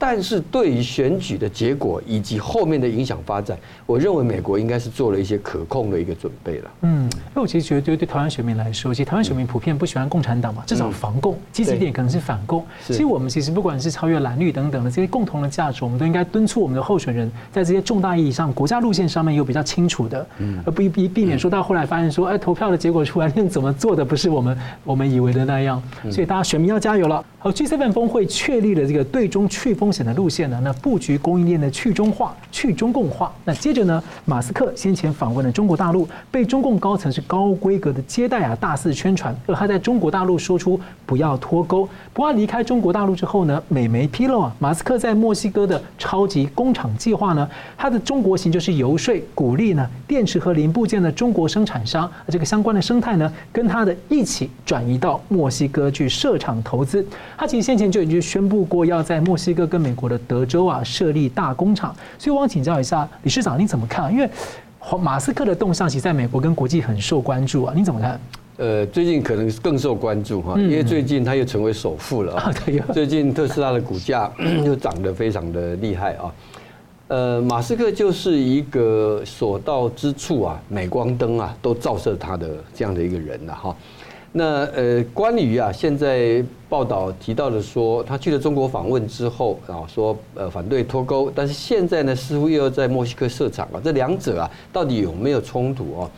[0.05, 6.71] 但是对于选举的结果以及后面的影响发展，我认为美国应该是做了一些可控的一个准备了。
[6.81, 12.65] 嗯，那我其实觉得，对对台湾选民来说，其实台湾选民普遍不喜欢共产党嘛，至少防共，积极一点可能是反共。
[12.85, 20.27] 其实我们其实不管是超越蓝绿等等的这些共同的价值，我们都应该敦促我们的候选人在这些重大意义上、国家路线上面有比较清楚的，
[20.65, 25.81] 而不避避免说到后来发现说，哎，投票的结果出来，那怎么做的不是我们我们以为的那样。
[26.11, 27.23] 所以大家选民要加油了。
[27.39, 33.31] 好，G7 峰会确立了这个对中去风险的路线呢，那布局供应链的去中化、去中共化。
[33.45, 39.33] 那接着呢，马斯克先前访问了中国大陆，被中共高层是高规格的接待啊，大肆宣传。
[39.45, 41.87] 而他在中国大陆说出不要脱钩。
[42.11, 57.05] 不过离开中国大陆之后呢，美媒披露啊，马斯克在墨西哥的超级工厂计划呢，他的中国行就是游说鼓励呢电池和零部件的中国生产商，这个相关的生态呢，跟他的一起转移到墨西哥去设厂投资。
[57.37, 64.13] 他其实先前就已经宣布过要在墨西哥跟美国的德州啊设立大工厂，所以我想请教一下理事长，你怎么看？
[64.13, 64.29] 因为
[65.01, 68.19] 马斯克的动向其实在美国跟国际很受关注啊，你怎么看？
[68.57, 72.53] 呃，最近可能更受关注哈，因为最近他又成为首富了啊。
[72.93, 74.31] 最近特斯拉的股价
[74.63, 76.31] 又涨得非常的厉害啊。
[77.07, 83.75] 呃，马斯克就是一个所到之处啊，镁光灯啊都照射他的这样的一个人了哈。
[84.35, 96.09] 那呃，关于啊，现在报道提到的说，他去了中国访问之后啊，说呃反对脱钩，但是现在呢，似乎又要在墨西哥设厂啊，这两者啊，到底有没有冲突啊？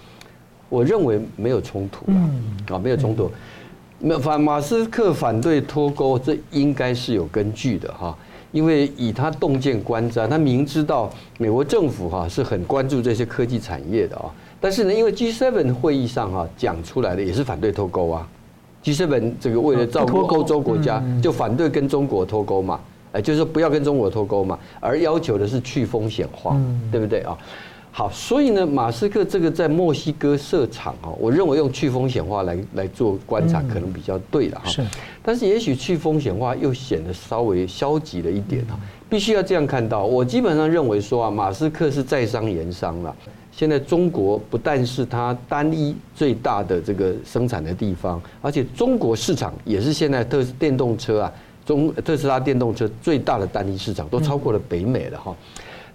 [0.69, 2.15] 我认为没有冲突啊，
[2.73, 3.30] 啊，没有冲突。
[3.99, 8.17] 那反马斯克反对脱钩，这应该是有根据的哈，
[8.54, 14.32] 因为以他洞见观瞻，他明知道美国政府哈是很关注这些科技产业的啊。
[14.65, 18.28] 但是呢，因为 G7 会议上哈讲出来的也是反对脱钩啊
[18.84, 22.80] ，G7 这个为了照顾欧洲国家，就反对跟中国脱钩嘛。
[23.12, 26.60] 哎，就是说不要跟中国脱钩嘛，而要求的是去风险化，
[26.91, 27.38] 对不对啊？
[27.91, 34.67] 好，所以呢，马斯克这个在墨西哥设厂哦，我认为用去风险化来来做观察可能比较对了哈。
[34.67, 34.84] 是，
[35.21, 38.73] 但是也许去风险化又显得稍微消极了一点啊，
[39.08, 40.04] 必须要这样看到。
[40.06, 43.15] 我基本上认为说啊，马斯克是在商言商了。
[43.56, 51.34] 现在中国不但是它单一最大的这个生产的地方，而且中国市场也是现在特电动车啊，
[51.65, 55.34] 中特斯拉电动车最大的单一市场，都超过了北美了哈。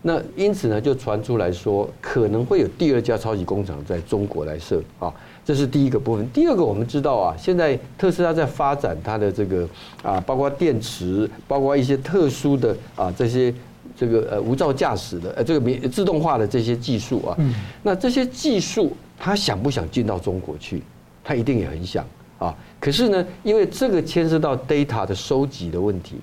[0.00, 5.12] 那因此呢，就传出来说可能会有第二家超级工厂在中国来设啊，
[5.44, 6.26] 这是第一个部分。
[6.30, 9.68] 第二个，我们知道啊，现在特斯拉在发展它的这个
[10.02, 13.52] 啊，包括电池，包括一些特殊的啊这些
[14.00, 17.36] 这个呃无照驾驶的呃这个免自动化的这些技术啊，
[17.82, 20.82] 那这些技术他想不想进到中国去？
[21.22, 22.02] 他一定也很想
[22.38, 22.56] 啊。
[22.80, 26.16] 可是呢，因为这个牵涉到 data 的收集的问题。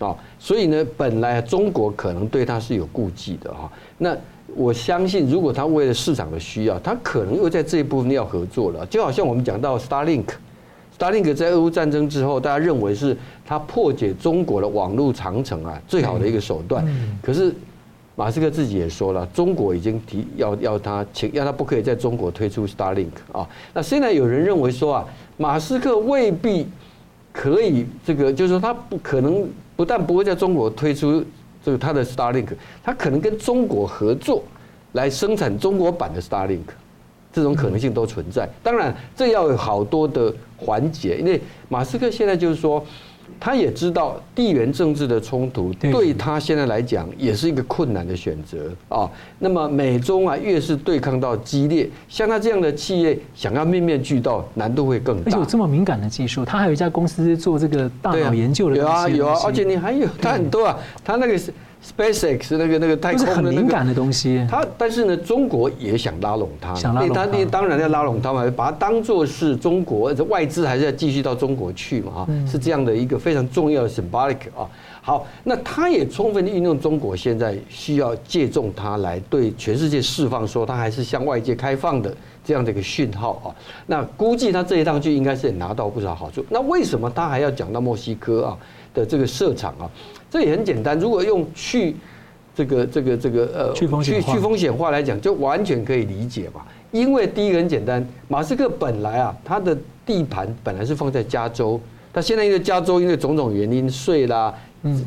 [0.00, 3.70] 啊，所以呢，本来中国可能对他是有顾忌的哈。
[3.98, 4.16] 那
[4.56, 8.86] 我相信，如果他为了市场的需要，他可能又在这一部分要合作了。
[8.86, 9.78] 就好像我们讲到
[11.00, 16.86] Starlink，Starlink 在俄乌战争之后，大家认为是他破解中国的网络长城啊最好的一个手段。
[17.22, 17.54] 可是
[18.14, 23.48] 马斯克自己也说了，中国已经提要要他请要他不可以在中国推出 Starlink 啊。
[23.72, 25.04] 那现在有人认为说啊，
[25.38, 26.66] 马斯克未必
[27.32, 29.48] 可以这个，就是说他不可能。
[29.76, 31.24] 不但不会在中国推出
[31.64, 32.48] 这个他的 Starlink，
[32.84, 34.42] 他可能跟中国合作
[34.92, 36.66] 来生产中国版的 Starlink，
[37.32, 38.48] 这种可能性都存在。
[38.62, 42.84] 当然，这要有好多的环节，因为马斯克现在就是说。
[43.38, 49.08] 他也知道地缘政治的冲突对他现在来讲也是一个困难的选择啊。
[49.38, 55.22] 那么美中啊越是对抗到激烈，像他这样的企业想要面面俱到，难度会更大。
[55.26, 58.76] 而且有这么敏感的技术，他还有一家公司做这个大脑研究的。
[58.76, 61.54] 有啊有啊，而且你还有他很多啊，他那个是。
[61.82, 74.68] SpaceX 那个那个太空的很敏感的东西，它但是呢，中国也想拉拢它，想拉拢它，当然要拉拢它嘛，把它当做是中国，这外资还是要继续到中国去嘛，哈，是这样的一个非常重要的 symbolic 啊。
[75.02, 82.14] 好，那它也充分的运用中国现在需要借重它来对全世界释放说它还是向外界开放的
[82.44, 83.48] 这样的一个讯号啊。
[83.86, 86.44] 那估计它这一趟去应该是也拿到不少好处。
[86.50, 88.58] 那为什么它还要讲到墨西哥啊
[88.92, 89.88] 的这个设厂啊？
[90.30, 91.96] 这也很简单，如果用去
[92.54, 96.62] 这个这个这个呃去去去风险化来讲，就完全可以理解嘛。
[96.92, 101.80] 因为第一个很简单，马斯克本来啊，他的地盘本来是放在加州，
[102.12, 104.52] 他现在因为加州因为种种原因税啦，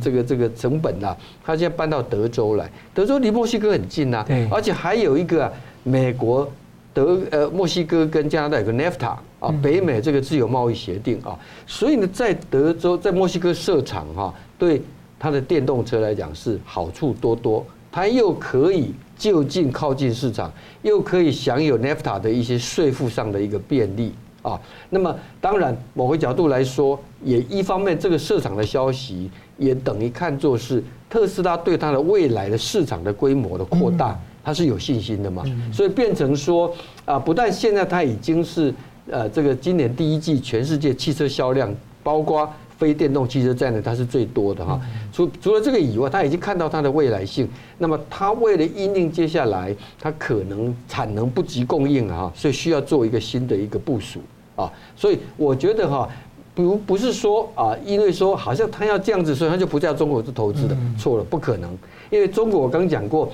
[0.02, 2.70] 这个这个成本啦，他现在搬到德州来。
[2.94, 5.52] 德州离墨西哥很近呐，而且还有一个啊，
[5.84, 6.50] 美国
[6.94, 14.82] 德呃墨西哥跟加拿大有个 NAFTA 啊，北美这个自由贸易协定啊，所以呢，在德州在墨西哥设厂哈，对。
[15.24, 24.60] 它的电动车来讲是好处多多，它又可以就近靠近市场，又可以享有 NAFTA 的一些税负上的一个便利啊。
[24.90, 35.46] 那么当然，某个角度来说，也一方面这个市场的消息也等于看作是特斯拉对它的未来的市场的规模的扩大，它是有信心的嘛。
[35.72, 36.70] 所以变成说
[37.06, 38.76] 啊，不但现在它已经是
[39.10, 42.54] 呃这个今年第一季全世界汽车销量，包括。
[42.84, 44.78] 非电动汽车占的它是最多的哈，
[45.14, 47.48] 除除了这个以外，他已经看到它的未来性。
[47.78, 54.20] 那么他为了因应接下来，他可能产能不及供应啊，所以需要做一个新的一个部署
[54.58, 54.70] 啊。
[54.98, 56.10] 所以我觉得哈，
[56.54, 61.72] 不不是说啊，因为说好像他要这样子，所以他就不在中国做投资的，错了，不可能。
[62.10, 63.32] 因为中国我刚讲过，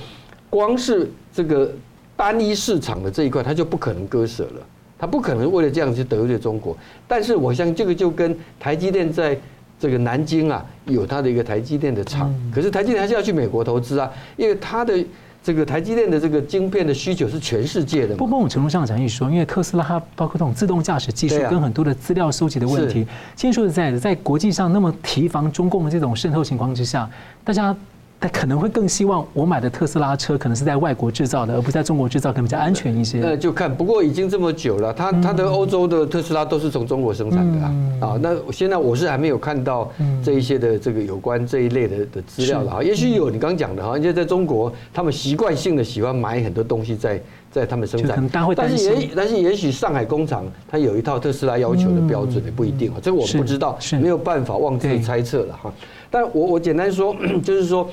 [0.48, 1.72] 光是这个
[2.16, 4.62] 单一市场的这一块，他就不可能割舍了。
[5.00, 9.36] 他不可能为了这样去得罪中国，但是我相信这个就跟台积电在
[9.80, 14.94] 这个南京啊有它的一个台积电的厂，可是台积电还是要去美国投资啊，因为它的
[15.42, 18.14] 这个台积电的这个晶片的需求是全世界的。
[18.18, 23.08] 不，某种程度上讲一说，因为特斯拉它包括这种自动驾驶技术跟很多的资料收集的问题，
[23.38, 27.10] 先说实在的，在国际上那么提防中共的这种渗透情况之下，
[27.44, 27.74] 大家。
[28.22, 33.20] 他可能会更希望我买的特斯拉车可能是在外国制造的，而不是在中国制造，可能比较安全一些。
[33.20, 37.76] 那就看，不过已经这么久了，他他的欧洲的特斯拉都是从中国生产的啊。
[38.02, 39.90] 啊，那现在我是还没有看到
[40.22, 42.84] 这一些的这个有关这一类的的资料了哈。
[42.84, 55.74] 也许有你刚讲的哈，因为在中国他们习惯性的喜欢买很多东西在在他们生产，但是也但是也许上海工厂它有一套特斯拉要求的标准也不一定啊，这个我不知道，没有办法妄自猜测了哈。
[56.10, 57.90] 但我我简单说， 就是说，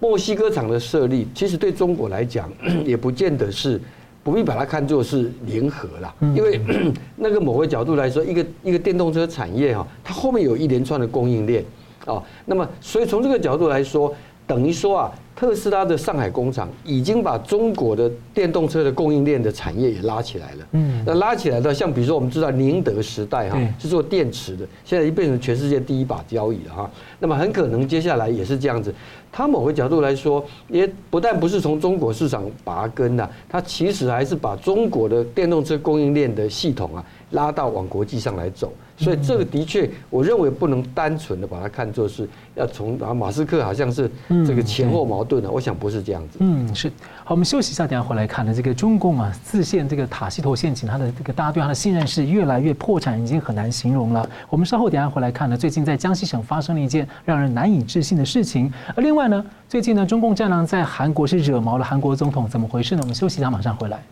[0.00, 2.50] 墨西哥厂的设立，其实对中国来讲，
[2.84, 3.80] 也不见得是
[4.22, 6.14] 不必把它看作是联合啦。
[6.34, 6.60] 因为
[7.16, 11.64] 那个某个角度来说，一个一个电动车产业哈，它后面有一连串的供应链，
[12.04, 12.22] 啊。
[12.46, 14.14] 那么，所以从这个角度来说，
[14.46, 15.12] 等于说啊。
[15.38, 20.66] 特斯拉的上海工厂已经把中国的电动车的供应链的产业也拉起来了。
[20.72, 26.90] 嗯，那拉起来的，像比如说我们知道宁德时代哈是做电池的，现在已经变成全世界第一把交椅了哈。
[27.20, 28.92] 那么很可能接下来也是这样子。
[29.30, 38.72] 它某个角度来说，也不但不是从中国市场拔根呐，它其实还是把中国的电动车供应链的系统啊拉到往国际上来走。
[38.96, 44.10] 所以这个的确，我认为不能单纯的把它看作是要从啊马斯克好像是
[44.44, 46.38] 这个前后矛盾的，我想不是这样子。
[46.40, 46.88] 嗯，是。
[47.22, 48.52] 好，我们休息一下，等下回来看呢。
[48.52, 54.28] 这个中共啊自陷这个塔西佗陷阱，它的这个大家对它的信任是越来越破产，已经很难形容了。
[54.50, 55.56] 我们稍后等下回来看呢。
[55.56, 58.72] 最近在江西省发生了一件让人难以置信的事情。
[58.96, 63.00] 而另外呢，最近呢，中共战狼在韩国是惹毛了韩国总统，怎么回事呢？
[63.02, 64.02] 我们休息一下，马上回来。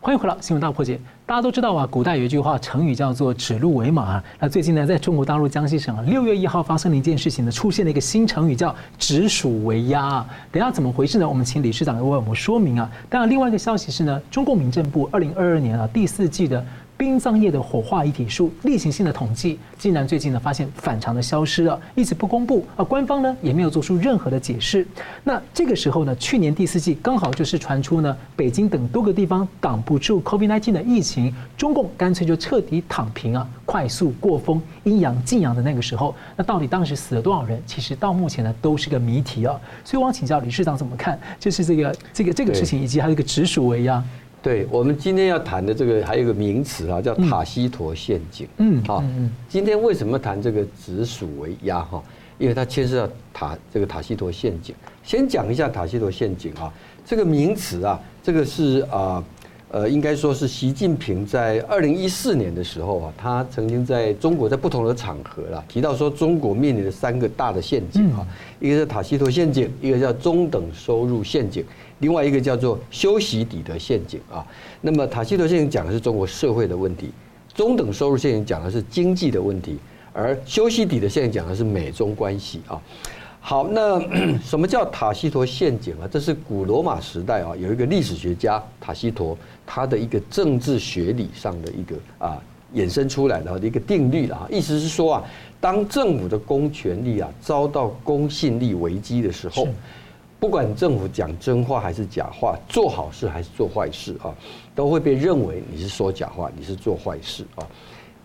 [0.00, 0.98] 欢迎回到新闻大破解。
[1.28, 4.24] 大家都知道啊，古代有一句话成语叫做“指鹿为马”啊。
[4.38, 10.24] 那最近呢，在中国大陆江西省啊，六月一号发生了一件事情呢，出现了一个新成语叫“指鼠为鸭”。
[10.52, 11.28] 等下怎么回事呢？
[11.28, 12.88] 我们请理事长为我们说明啊。
[13.10, 16.64] 当然，另外一个消息是呢，中共民政部二零二二年啊第四季的。
[16.96, 24.86] 殡葬业的火化遗体数例行性的统计，竟然最近呢发现反常的消失了，一直不公布，而官方呢也没有做出任何的解释。
[25.22, 37.62] 那这个时候呢，去年第四季刚好就是传出呢，北京等多个地方挡不住 COVID-19 的疫情，中共干脆就彻底躺平啊，快速过风，阴阳静阳的那个时候，那到底当时死了多少人？
[37.66, 39.54] 其实到目前呢都是个谜题啊。
[39.84, 44.02] 所以我想请教李市长怎么看，就是这个这个这个事情，以及还有一个直属为鸭。
[44.46, 48.46] 对，我们今天要谈的这个还有一个名词啊，叫塔西佗陷阱。
[48.58, 49.02] 嗯，好，
[49.48, 52.00] 今天为什么谈这个指鼠为鸭哈？
[52.38, 54.72] 因为它牵涉到塔这个塔西佗陷阱。
[55.02, 56.72] 先讲一下塔西佗陷阱啊，
[57.04, 59.20] 这个名词啊，这个是啊
[59.68, 68.24] 呃，应该说是习近平在二零一四年的时候啊，他曾经在中国在不同的场合啦提到说，中国面临的三个大的陷阱啊，
[68.60, 71.64] 一个是塔西佗陷阱，一个叫中等收入陷阱。
[72.00, 74.46] 另外一个叫做修昔底德陷阱啊，
[74.82, 77.10] 那么塔西佗陷阱讲的是中国社会的问题，
[77.54, 79.78] 中等收入陷阱讲的是经济的问题，
[80.12, 82.78] 而修昔底德陷阱讲的是美中关系啊。
[83.40, 83.98] 好，那
[84.44, 86.06] 什么叫塔西佗陷阱啊？
[86.10, 89.34] 这是古罗马时代啊，有一个历史学家塔西佗
[89.64, 92.36] 他的一个政治学理上的一个啊
[92.74, 95.24] 衍生出来的一个定律了啊，意思是说啊，
[95.60, 99.66] 当政府的公权力啊遭到公信力危机的时候。
[100.46, 104.32] 不管政府讲真话还是假话，做好事还是做坏事啊，
[104.76, 107.66] 都会被认为你是说假话，你是做坏事啊。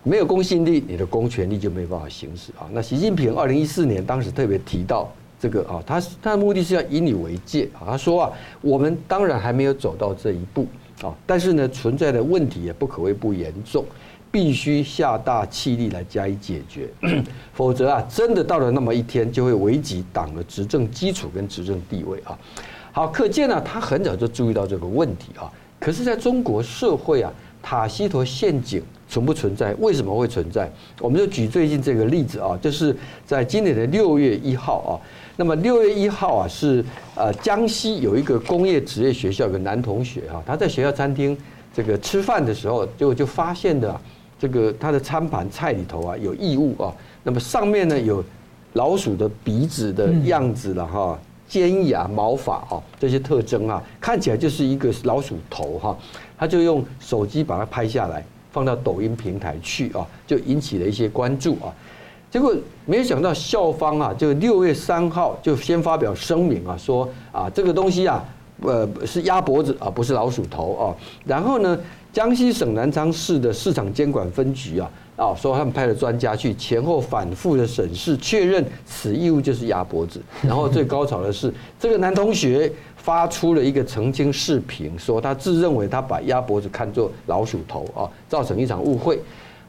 [0.04, 2.70] 没有公信力，你的公权力就没办法行使啊。
[2.70, 5.10] 那习近平二零一四年当时特别提到
[5.40, 7.82] 这个啊，他他的目的是要以你为戒啊。
[7.86, 10.64] 他说啊，我们当然还没有走到这一步
[11.02, 13.84] 啊，但是呢，存在的问题也不可谓不严重。
[14.32, 16.88] 必须下大气力来加以解决，
[17.52, 22.36] 否则啊，真的到了那么一天，就会危及党的执政基础跟执政地位啊。
[22.92, 25.52] 好，可见呢，他很早就注意到这个问题啊。
[25.78, 27.30] 可是，在中国社会啊，
[27.62, 29.74] 塔西佗陷阱存不存在？
[29.74, 30.70] 为什么会存在？
[30.98, 34.92] 我们就举最近这个例子啊，就是在今年的六月一号啊。
[35.36, 36.82] 那么六月一号啊，是
[37.14, 41.36] 呃江西有一个工业职业学校有个男同学啊，他在学校餐厅
[41.74, 44.00] 这个吃饭的时候，就就发现的。
[44.42, 48.24] 这个它的餐盘菜里头啊有异物啊，那么上面呢有
[48.72, 51.16] 老鼠的鼻子的样子了哈，
[51.46, 55.96] 尖牙毛发啊这些特征啊，看起来就是一个老鼠头哈，
[56.36, 61.70] 他就用手机把它拍下来，放到抖音平台去啊，就引起了一些关注啊，
[62.28, 62.52] 结果
[62.84, 68.24] 没有想到校方啊，就六月三号就先发表声明啊，说啊这个东西啊，
[68.62, 70.84] 呃是鸭脖子啊，不是老鼠头啊，
[71.24, 71.78] 然后呢。
[72.12, 80.20] 江西省南昌市的市场监管分局啊，啊，说他们派了专家去前后反复的审视，确认此异物就是鸭脖子。
[80.42, 89.18] 然后最高潮的是，这个男同学发出了一个澄清视频，说他自认为他把鸭脖子看作老鼠头啊，造成一场误会。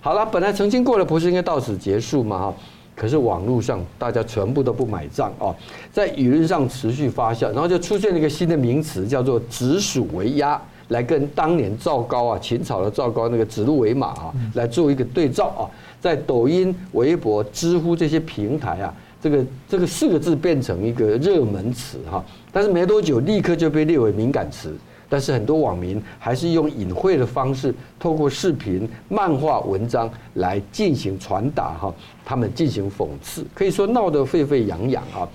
[0.01, 2.37] 好了，本来澄清过了，不是应该到此结束吗？
[2.39, 2.53] 哈，
[2.93, 5.55] 可是网络上大家全部都不买账啊，
[5.93, 10.61] 在舆论上持续发酵，然后就出现了一个新的名词，叫做“指鼠为鸭”。
[10.89, 15.63] 来跟当年赵高啊，秦朝的赵高那个指鹿为马啊，来做一个对照啊，
[16.01, 24.75] 在抖音、微博、知乎这些平台啊，这个这个四个字变成一个热门词哈，但是没多久立刻就被列为敏感词，
[25.07, 31.93] 但是很多网民还是用隐晦的方式，透过视频、漫画、文章来进行传达哈，
[32.25, 35.27] 他们进行讽刺，可以说闹得沸沸扬扬啊。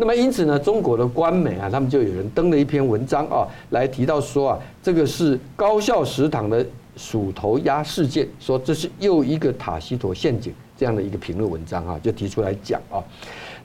[0.00, 6.64] 那么因此呢，中国的官媒啊，他们就有人登了一篇文章啊，来提到说啊，这个是高校食堂的
[6.96, 12.96] 鼠头鸭事件，说这是又一个塔西佗陷阱这样的一个评论文章啊，就提出来讲啊。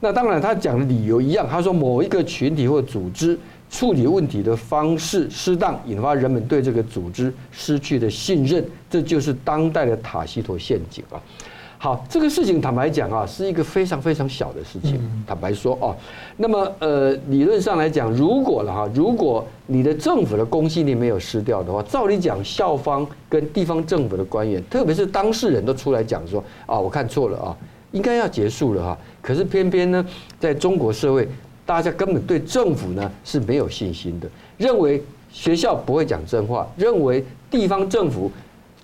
[0.01, 11.15] 那当然他讲的理由一样，他说某一个群体或组织处理问题的方式适当，引发人们对这个组织失去的信任，这就是当代的塔西佗陷阱啊。
[11.86, 14.99] 好，这个事情坦白讲啊，是一个非常非常小的事情。
[15.27, 15.95] 坦白说哦，
[16.36, 27.55] 那么呃，理论上来讲，如果了哈，如果你的政府的公信力没有失掉的话，照理讲，校方跟地方政府的官员，特别是当事人都出来讲说啊，我看错了啊，
[27.91, 28.97] 应该要结束了哈。
[29.21, 30.03] 可是偏偏呢，
[30.39, 31.29] 在中国社会，
[31.67, 34.27] 大家根本对政府呢是没有信心的，
[34.57, 38.31] 认为学校不会讲真话，认为地方政府。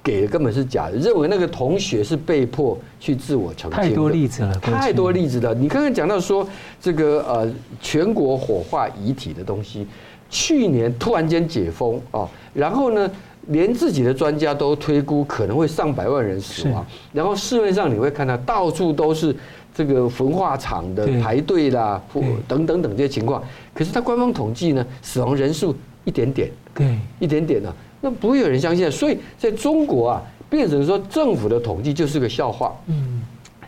[0.04, 3.80] 给的根本是假的，认为那个同学是被迫去自我澄清。
[3.80, 5.54] 太多例子了，太多例子了。
[5.54, 6.48] 你刚刚讲到说
[6.80, 9.86] 这个呃全国火化遗体的东西，
[10.30, 13.10] 去年突然间解封啊，然后呢，
[13.48, 16.84] 连自己的专家都推估可能会上百万人死亡，
[17.14, 19.36] 然后市面上你会看到到处都是
[19.72, 23.44] 这个焚化厂的排队啦，或等等等这些情况。
[23.72, 25.76] 可是他官方统计呢，死亡人数
[26.06, 27.72] 一点点，对，一点点呢。
[28.02, 32.76] 那不会有人相信，所以在中国啊，变成说政府的统计就是个笑话。
[32.88, 33.22] 嗯，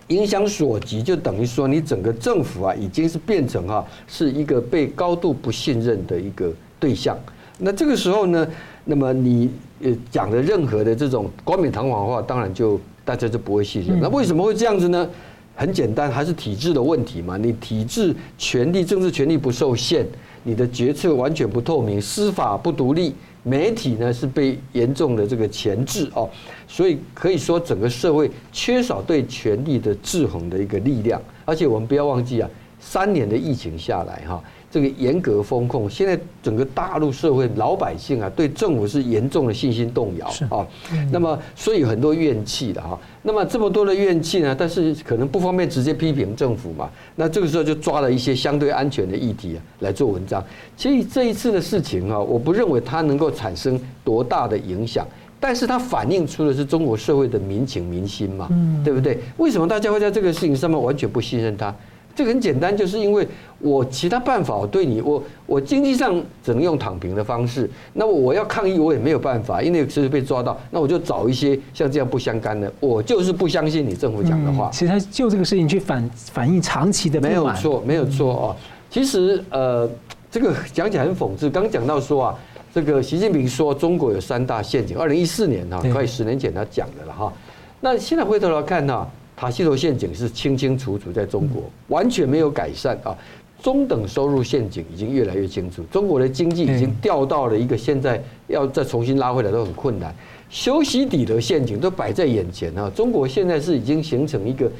[0.07, 7.17] 影响所及，就等于说你整个政府啊，已经是变成啊，是一个被高度不信任的一个对象。
[7.59, 8.47] 那这个时候呢，
[8.85, 9.49] 那么你
[9.81, 13.99] 呃讲的任何的这种冠冕堂皇的话，当然就大家就不会信任。
[14.01, 15.07] 那为什么会这样子呢？
[15.55, 17.37] 很简单，还是体制的问题嘛。
[17.37, 20.03] 你体制权力、政治权力不受限，
[20.43, 23.13] 你的决策完全不透明，司法不独立。
[23.43, 26.29] 媒体呢是被严重的这个钳制哦，
[26.67, 34.41] 所以可以说整个社会缺少对权力的制衡的一个力量，而且我们不要忘记啊，三年的疫情下来哈。
[34.73, 40.65] 这个严格风控，现在整个大陆社会老百姓啊，对政府是严重的信心动摇啊。
[41.11, 42.99] 那么，所以有很多怨气的哈。
[43.21, 46.89] 那么这么多的怨气呢，但是可能不方便直接批评政府嘛。
[47.15, 50.43] 那这个时候就抓了一些相对安全的议题啊来做文章。
[50.75, 55.05] 其实这一次的事情啊，我不认为它能够产生多大的影响，
[55.39, 58.49] 但是它反映出的是中国社会的民情民心嘛，
[58.83, 59.19] 对不对？
[59.37, 61.73] 为什么大家会在这个事情上面完全不信任他？
[62.15, 63.27] 这个很简单，就是因为
[63.59, 74.69] 我其他办法，我对你，我我经济上只能用躺平的方式，那么我要抗议，我也没有办法，因为是被抓到，那我就找一些像这样不相干的，我就是不相信你政府讲的话。
[74.71, 78.55] 其实他就这个事情去反反映长期的没有错，没有错哦。
[78.91, 79.89] 其实呃，
[80.29, 82.35] 这个讲起来很讽刺，刚讲到说啊，
[82.71, 87.33] 这个习近平说中国有三大陷阱，二零一四年哈，快十年前他讲的了哈。
[87.81, 89.07] 那现在回头来看呢？
[89.35, 93.17] 塔西佗陷阱是清清楚楚在中国完全没有改善啊，
[93.61, 100.13] 中等收入陷阱已经越来越清楚，中国的经济已经掉到了一个现在要再重新拉回来都很困难，
[100.49, 104.71] 修昔底德陷阱都摆在眼前啊，中国现在是已经形成一个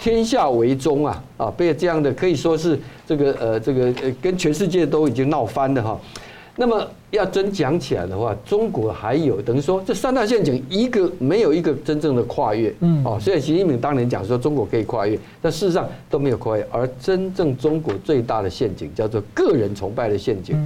[0.00, 6.00] 天下为中啊啊，被这样的可以说是这个呃这个呃跟全世界都已经闹翻了哈。
[6.56, 16.66] 那么要真讲起来的话，中国还有等于说这三大陷阱一个没有一个真正的跨越，嗯，哦，虽然习近平当年讲说中国可以跨越，但事实上都没有跨越。
[16.70, 20.56] 而真正中国最大的陷阱叫做个人崇拜的陷阱，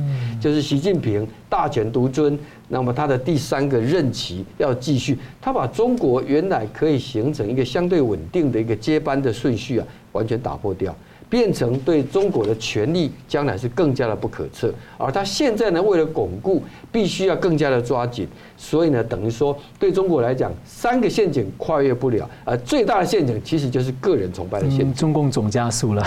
[0.41, 2.39] 就是习近平大权独尊，
[2.69, 10.95] 那么他的第三个任期要继续，他把中国原来可以形成一个相对稳定的一个接班的顺序啊，完全打破掉。
[11.29, 24.93] 变成对中国的权力将来是更加的不可测，而他现在呢，为了巩固，必须要更加的抓紧，所以呢，等于说对中国来讲，三个陷阱跨越不了，而最大的陷阱其实就是个人崇拜的陷阱。
[24.93, 26.05] 中共总加速了。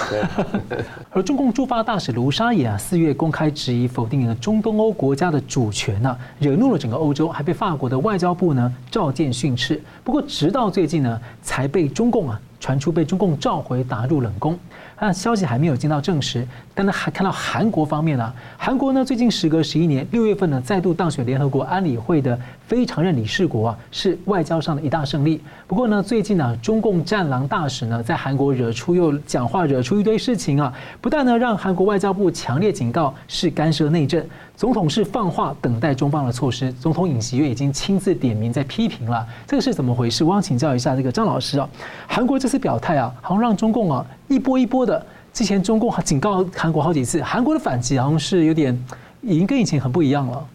[1.11, 9.81] 而中共驻法大使卢沙野啊，四月公开质疑否定了中东欧国家的主权呢，惹怒了整个欧洲，还被法国的外交部呢召见训斥。
[10.03, 14.57] 不过直到最近呢，才被中共啊传出被中共召回打入冷宫。
[14.97, 25.41] 那消息还没有进到证实，但呢还看到韩国方面啊，韩国呢最近时隔十一年，六月份呢再度当选联合国安理会的非常任理事国啊，是外交上的一大胜利。
[25.67, 34.25] 不过呢，最近呢，中共战狼大使呢在韩国惹出又讲话惹出一堆事情啊，不但呢让韩国外交部强烈警告是干涉内政，
[34.63, 40.23] 总统是放话等待中方的措施，总统尹锡悦已经亲自点名在批评了，这个是怎么回事？
[40.23, 41.69] 我想请教一下这个张老师啊，
[42.07, 48.73] 韩国这次表态啊，好像让中共啊一波一波的，之前中共警告韩国好几次，韩国的反击好像是有点
[49.21, 50.47] 已经跟以前很不一样了。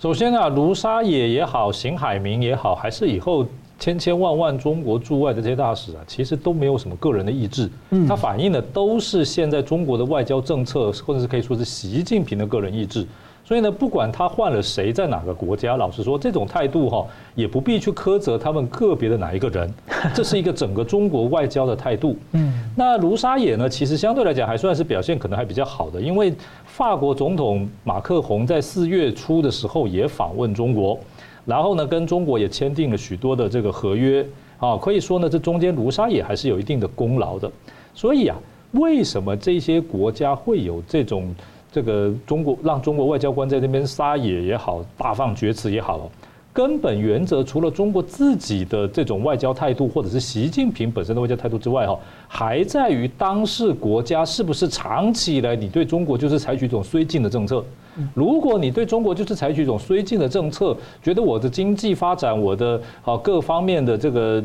[0.00, 3.46] 首先啊，卢沙野也好，邢海明也好，还是以后
[3.78, 13.06] 千千万万中国驻外的这些大使啊，其实都没有什么个人的意志，嗯，它反映的都是现在中国的外交政策，或者是可以说是习近平的个人意志。
[13.48, 19.72] 所以呢，不管他换了谁在哪个国家，老实说，这种态度哈，也不必去苛责他们个别的哪一个人，
[20.12, 22.14] 这是一个整个中国外交的态度。
[22.32, 26.30] 嗯，那卢沙野呢，其实相对来讲还算是表现可能还比较好的，因为
[26.66, 31.00] 法国总统马克宏在四月初的时候也访问中国，
[31.46, 34.22] 然后呢，跟中国也签订了许多的这个合约
[34.58, 37.50] 啊，可以说呢，这中间卢沙野还是有一定的功劳的。
[37.94, 38.36] 所以啊，
[38.72, 41.34] 为什么这些国家会有这种？
[41.78, 46.10] 这个中国让中国外交官在那边撒野也好，大放厥词也好，
[46.52, 57.64] 根本原则除了中国自己的这种外交态度，或者是习近平本身的外交态度之外，哈，还在于当事国家是不是长期以来你对中国就是采取一种绥靖的政策。
[58.12, 64.42] 如果你对中国就是采取一种绥靖的政策，觉得我的经济发展，我的啊各方面的这个。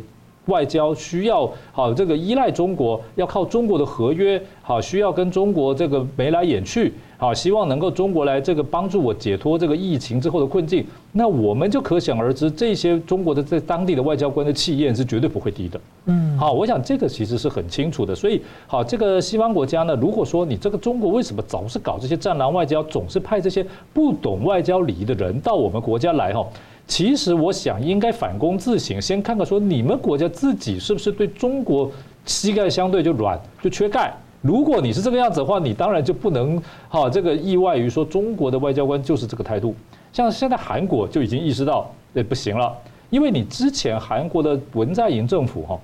[0.48, 15.80] 外交需要好，这个依赖中国，要靠中国的合约，好，需要跟中国这个眉来眼去，好，希望能够中国来这个帮助我解脱这个疫情之后的困境，那我们就可想而知，这些中国的在当地的外交官的气焰是绝对不会低的。
[16.06, 26.46] 嗯，好，我想这个其实是很清楚的，所以好，这个西方国家呢，如果说你这个中国为什么总是搞这些战狼外交，总是派这些不懂外交礼仪的人到我们国家来哈？
[26.86, 31.92] 其实我想应该反躬自省，先看看说你们国家自己是不是对中国
[32.26, 34.14] 膝盖相对就软就缺钙。
[34.42, 39.74] 如果你是这个样子的话，你当然就不能哈这个意外于说中国的外交官就是这个态度。
[40.12, 42.72] 像现在韩国就已经意识到哎不行了，
[43.10, 45.80] 因为你之前韩国的文在寅政府哈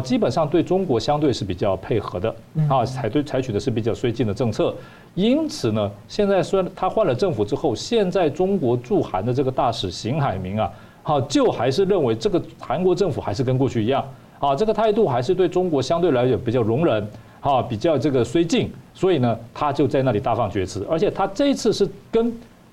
[0.00, 2.34] 基本上对中国相对是比较配合的
[2.68, 4.74] 啊采对采取的是比较绥靖的政策。
[5.14, 10.70] 因此呢，现在虽然他换了政府之后，现在中国驻韩的这个大使邢海明啊，
[11.02, 14.02] 好，就还是认为这个韩国政府还是跟过去一样，
[14.38, 17.06] 啊，这个态度还是对中国相对来讲比较容忍，
[17.40, 22.32] 啊，比较这个绥靖，所以呢，他就在那里大放厥词，而且他这一次是跟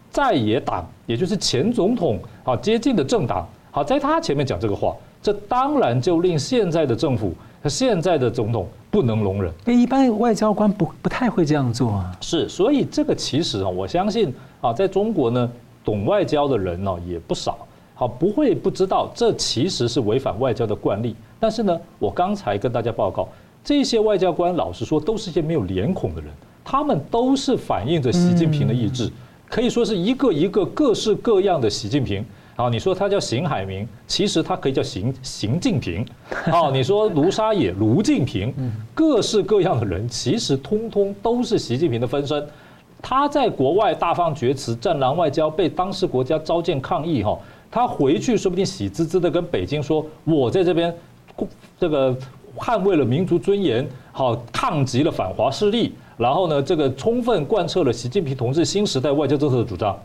[0.09, 7.33] 在野党，也就是前总统啊接近的政党，好，在他前面讲这个话，这当然就令现在的政府。
[7.61, 12.09] 和现在的总统不能容忍，一般外交官不不太会这样做啊。
[12.21, 15.51] 是，所以这个其实啊，我相信啊，在中国呢，
[15.83, 17.57] 懂外交的人呢也不少，
[17.95, 21.13] 好，不会不知道这其实是违反外交的惯例。
[21.37, 23.27] 但是呢，我刚才跟大家报告，
[23.61, 26.31] 这些外交官老实说都是一些没有脸孔的人，
[26.63, 29.11] 他们都是反映着习近平的意志，
[29.49, 32.25] 可以说是一个一个各式各样的习近平。
[32.59, 36.05] 好，你说他叫邢海明，其实他可以叫邢邢近平。
[36.51, 38.53] 哦，你说卢沙野、卢敬平，
[38.93, 42.45] 各式各样的人，其实通通都是习近平的分身。
[43.01, 47.23] 他在国外大放厥词、战狼外交，被当时国家召见抗议。
[47.23, 47.39] 哈，
[47.71, 50.93] 他回去说不定喜滋滋的跟北京说：“我在这边，
[51.79, 52.13] 这个
[52.57, 59.97] 捍卫了民族尊严，好抗击了反华势力，然后呢，这个充分贯彻了习近平同志新时代外交政策的主张。”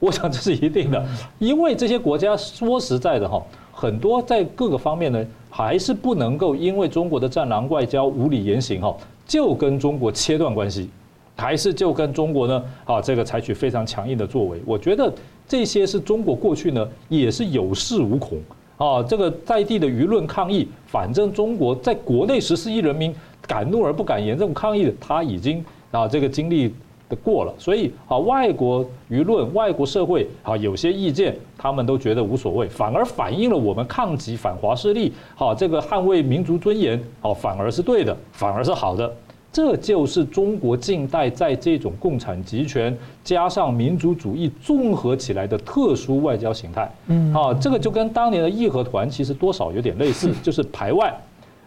[0.00, 1.04] 我想这是一定的，
[1.38, 3.42] 因为这些国家说实在的哈，
[3.72, 8.96] 很多在各个方面呢，还是不能够因为中国的战狼外交无理言行哈，
[9.26, 10.88] 就跟中国切断关系，
[11.36, 14.60] 还是就跟中国呢啊这个采取非常强硬的作为。
[14.64, 15.12] 我觉得
[15.48, 18.38] 这些是中国过去呢也是有恃无恐
[18.76, 23.12] 啊，这个在地的舆论抗议，反正中国在国内十四亿人民
[23.48, 26.72] 敢怒而不敢言，这种抗议他已经啊这个经历。
[27.08, 39.10] 的过了，所以啊，外国舆论、外国社会啊，有些意见他们都觉得无所谓，反而反映了我们抗击反华势力，好，这个捍卫民族尊严，好，反而是对的，反而是好的。
[39.50, 42.94] 这就是中国近代在这种共产集权
[43.24, 46.88] 加上民族主义综合起来的特殊外交形态。
[47.06, 51.18] 嗯，啊，这个就跟当年的义和团其实多少有点类似，就是排外，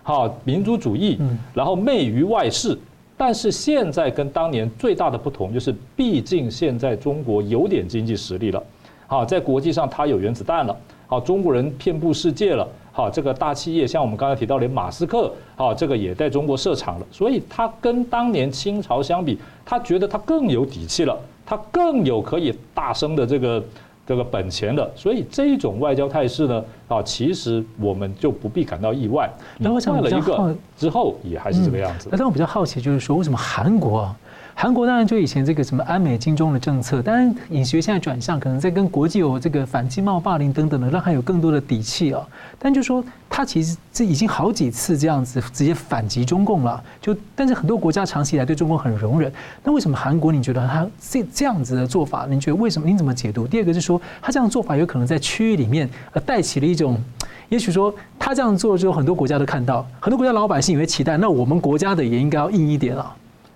[0.03, 1.17] 好，民族主义，
[1.55, 2.77] 然后媚于外事。
[3.21, 8.63] 但是现在跟当年最大的不同就是，毕竟现在中国有点经济实力了，
[9.05, 21.15] 好，在国际上它有原子弹了，好，中国人遍布世界了，好，这个大企业像我们刚才提到连马斯克，好，这个也在中国设厂了，所以他跟当年清朝相比，他觉得他更有底气了，
[21.45, 23.63] 他更有可以大声的这个。
[24.05, 29.29] 这个本钱的，所以这种外交态势呢，啊，其实我们就不必感到意外。
[29.57, 32.09] 那我想换了一个之后，也还是这个样子。
[32.11, 34.13] 那但我比较好奇，就是说，为什么韩国？
[34.53, 42.21] 韩国当然就以前这个什么安美金中的政策，当然尹学现在转向，可能在跟国际有这个反经贸霸凌等等的，让他有更多的底气啊。
[42.59, 49.31] 但就说他其实这已经好几次这样子直接反击中共了，就但是很多国家长期以来对中国很容忍，
[49.63, 52.87] 那为什么韩国你觉得他这这样子的做法，你觉得为什么？
[52.87, 53.47] 你怎么解读？
[53.47, 57.01] 第二个是说他这样做法有可能在区域里面呃带起了一种，
[57.49, 63.15] 也许说他这样做之后，很多国家都看到，很多国家老百姓也会期待，那我们国家的也应该要硬一点啊。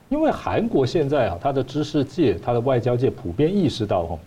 [0.09, 4.19] 因为韩国现在啊，它的知识界、它的外交界普遍意识到哦，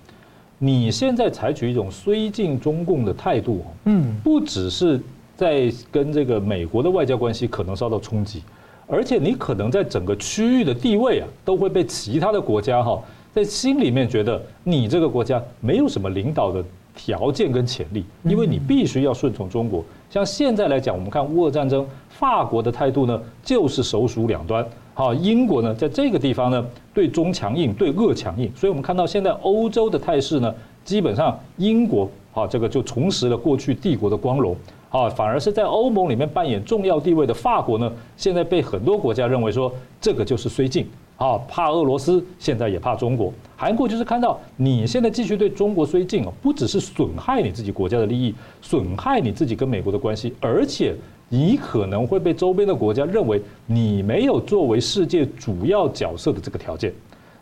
[0.59, 5.01] 你现在采取一种绥靖中共的态度，嗯，不只是
[5.37, 8.43] 在跟这个美国的外交关系可能受到冲击，
[8.89, 13.01] 而且你可能在整个区域的地位啊，都会被其他的国家哈，
[13.33, 16.65] 在心里面觉得你这个国家没有什么领导的
[16.97, 19.85] 条件跟潜力，因为你必须要顺从中国。
[20.11, 24.67] 像现在来讲，我们看乌俄战争，法国的态度呢，就是首鼠两端。
[24.99, 28.51] 好，英国呢，在这个地方呢，对中强硬，对俄强硬。
[28.57, 30.53] 所以我们看到现在欧洲的态势呢，
[30.85, 34.57] 基本上英国啊，这个就重拾了过去帝国的光荣。
[34.91, 40.85] 啊，反而是在欧盟里面扮演重要地位的法国呢，现在被很多国家认为说，这个就是绥靖。
[41.17, 43.33] 啊，怕俄罗斯，现在也怕中国。
[43.57, 50.93] 韩国就是看到你现在继续对中国绥靖啊，不只是损害你自己国家的利益，损害你自己跟美国的关系，而且
[51.29, 56.93] 你可能会被周边的国家认为你没有作为世界主要角色的这个条件。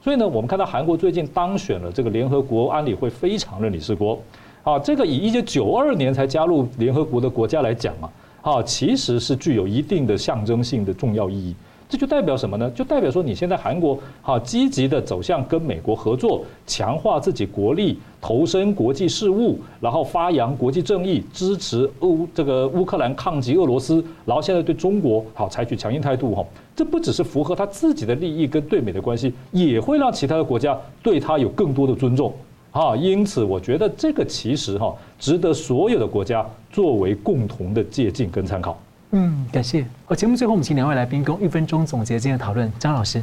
[0.03, 4.18] 所以呢，我们看到韩国最近当选了这个联合国安理会非常任理事国。
[4.62, 8.11] 啊，这个以一九九二年才加入联合国的国家来讲啊，
[8.43, 11.55] 啊，其实是具有一定的象征性的重要意义。
[11.89, 12.68] 这就代表什么呢？
[12.70, 26.45] 就代表说，你现在韩国哈积极的走向跟美国合作，强化自己国力，投身国际事务，然后发扬国际正义，支持乌这个乌克兰抗击俄罗斯，然后现在对中国好采取强硬态度哈。
[26.74, 32.32] 这不只是符合他自己的利益跟对美的关系，也会让其他的国家对他有更多的尊重
[32.72, 32.97] 啊。
[32.97, 38.76] 因此，我觉得这个其实哈值得所有的国家作为共同的借鉴跟参考。
[39.12, 39.86] 嗯，感谢。
[40.04, 42.70] 好，节目最后我们请两位来宾共一分钟总结今天的讨论。
[42.78, 43.22] 张老师，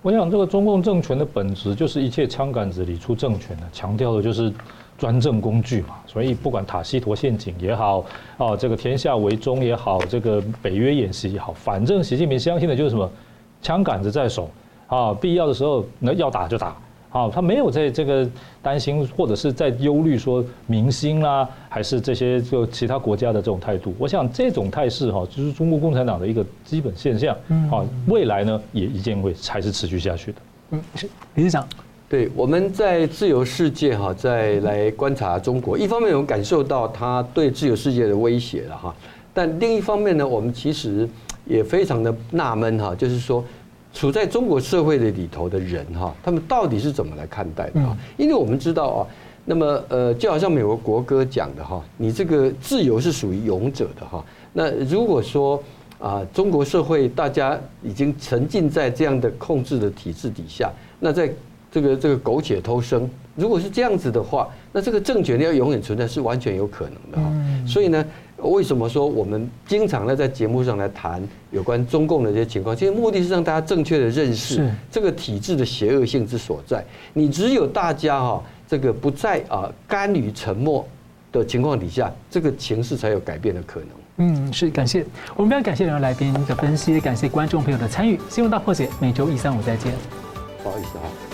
[0.00, 4.52] 我想这个中共政权的本质就是一切枪杆子里出政权的，强调的就是
[4.96, 5.96] 专政工具嘛。
[6.06, 8.04] 所以不管塔西佗陷阱也好，
[8.38, 13.08] 啊，这个天下为中也好，这个北约演习也好，反正习近平相信的就是什么，
[13.60, 14.50] 枪杆子在手，
[14.86, 16.74] 啊，必要的时候那要打就打。
[17.14, 18.28] 啊，他没有在这个
[18.60, 23.94] 担心，或者是在忧虑说明星啦，还是这些就其他国家的这种态度。
[24.00, 27.36] 我想这种态势哈，就是中国共产党的一个基本现象。
[27.50, 30.38] 嗯，好，未来呢也一定会还是持续下去的。
[30.70, 31.64] 嗯，是理事长。
[32.08, 38.92] 对，我们在自由世界哈，再来观察中国，一方面我们感受到他对自由世界的威胁了哈，
[39.32, 41.08] 但另一方面呢，我们其实
[41.46, 43.44] 也非常的纳闷哈，就是说。
[43.94, 47.96] 处在中国社会的里头的人哈，他们到底是怎么来看待的啊？
[48.16, 49.06] 因为我们知道啊，
[49.44, 54.22] 那么呃，就好像美国国歌讲的哈，你这个自由是属于勇者的哈。
[54.52, 55.62] 那如果说
[56.00, 61.32] 啊，中国社会大家已经沉浸在这样的控制的体制底下，那在
[61.70, 67.32] 这个这个苟且偷生，如果是这样子的话，那这个政权要永远存在是完全有可能的哈。
[67.66, 68.04] 所以呢。
[68.50, 72.76] 为什么说我们经常呢在节目上来谈有关中共的这些情况？
[72.76, 76.84] 其实目的是让大家正确的认识这个体制的邪恶性之所在。
[77.12, 80.86] 你只有大家哈这个不再啊甘于沉默
[81.32, 83.88] 的情况底下，这个情势才有改变的可能。
[84.18, 88.18] 嗯，是感谢我们非常感谢两位来宾的分析，也感谢观众朋友的参与。
[88.30, 89.92] 新闻大破解每周一、三、五再见。
[90.62, 91.04] 不好意思哈。
[91.30, 91.33] 如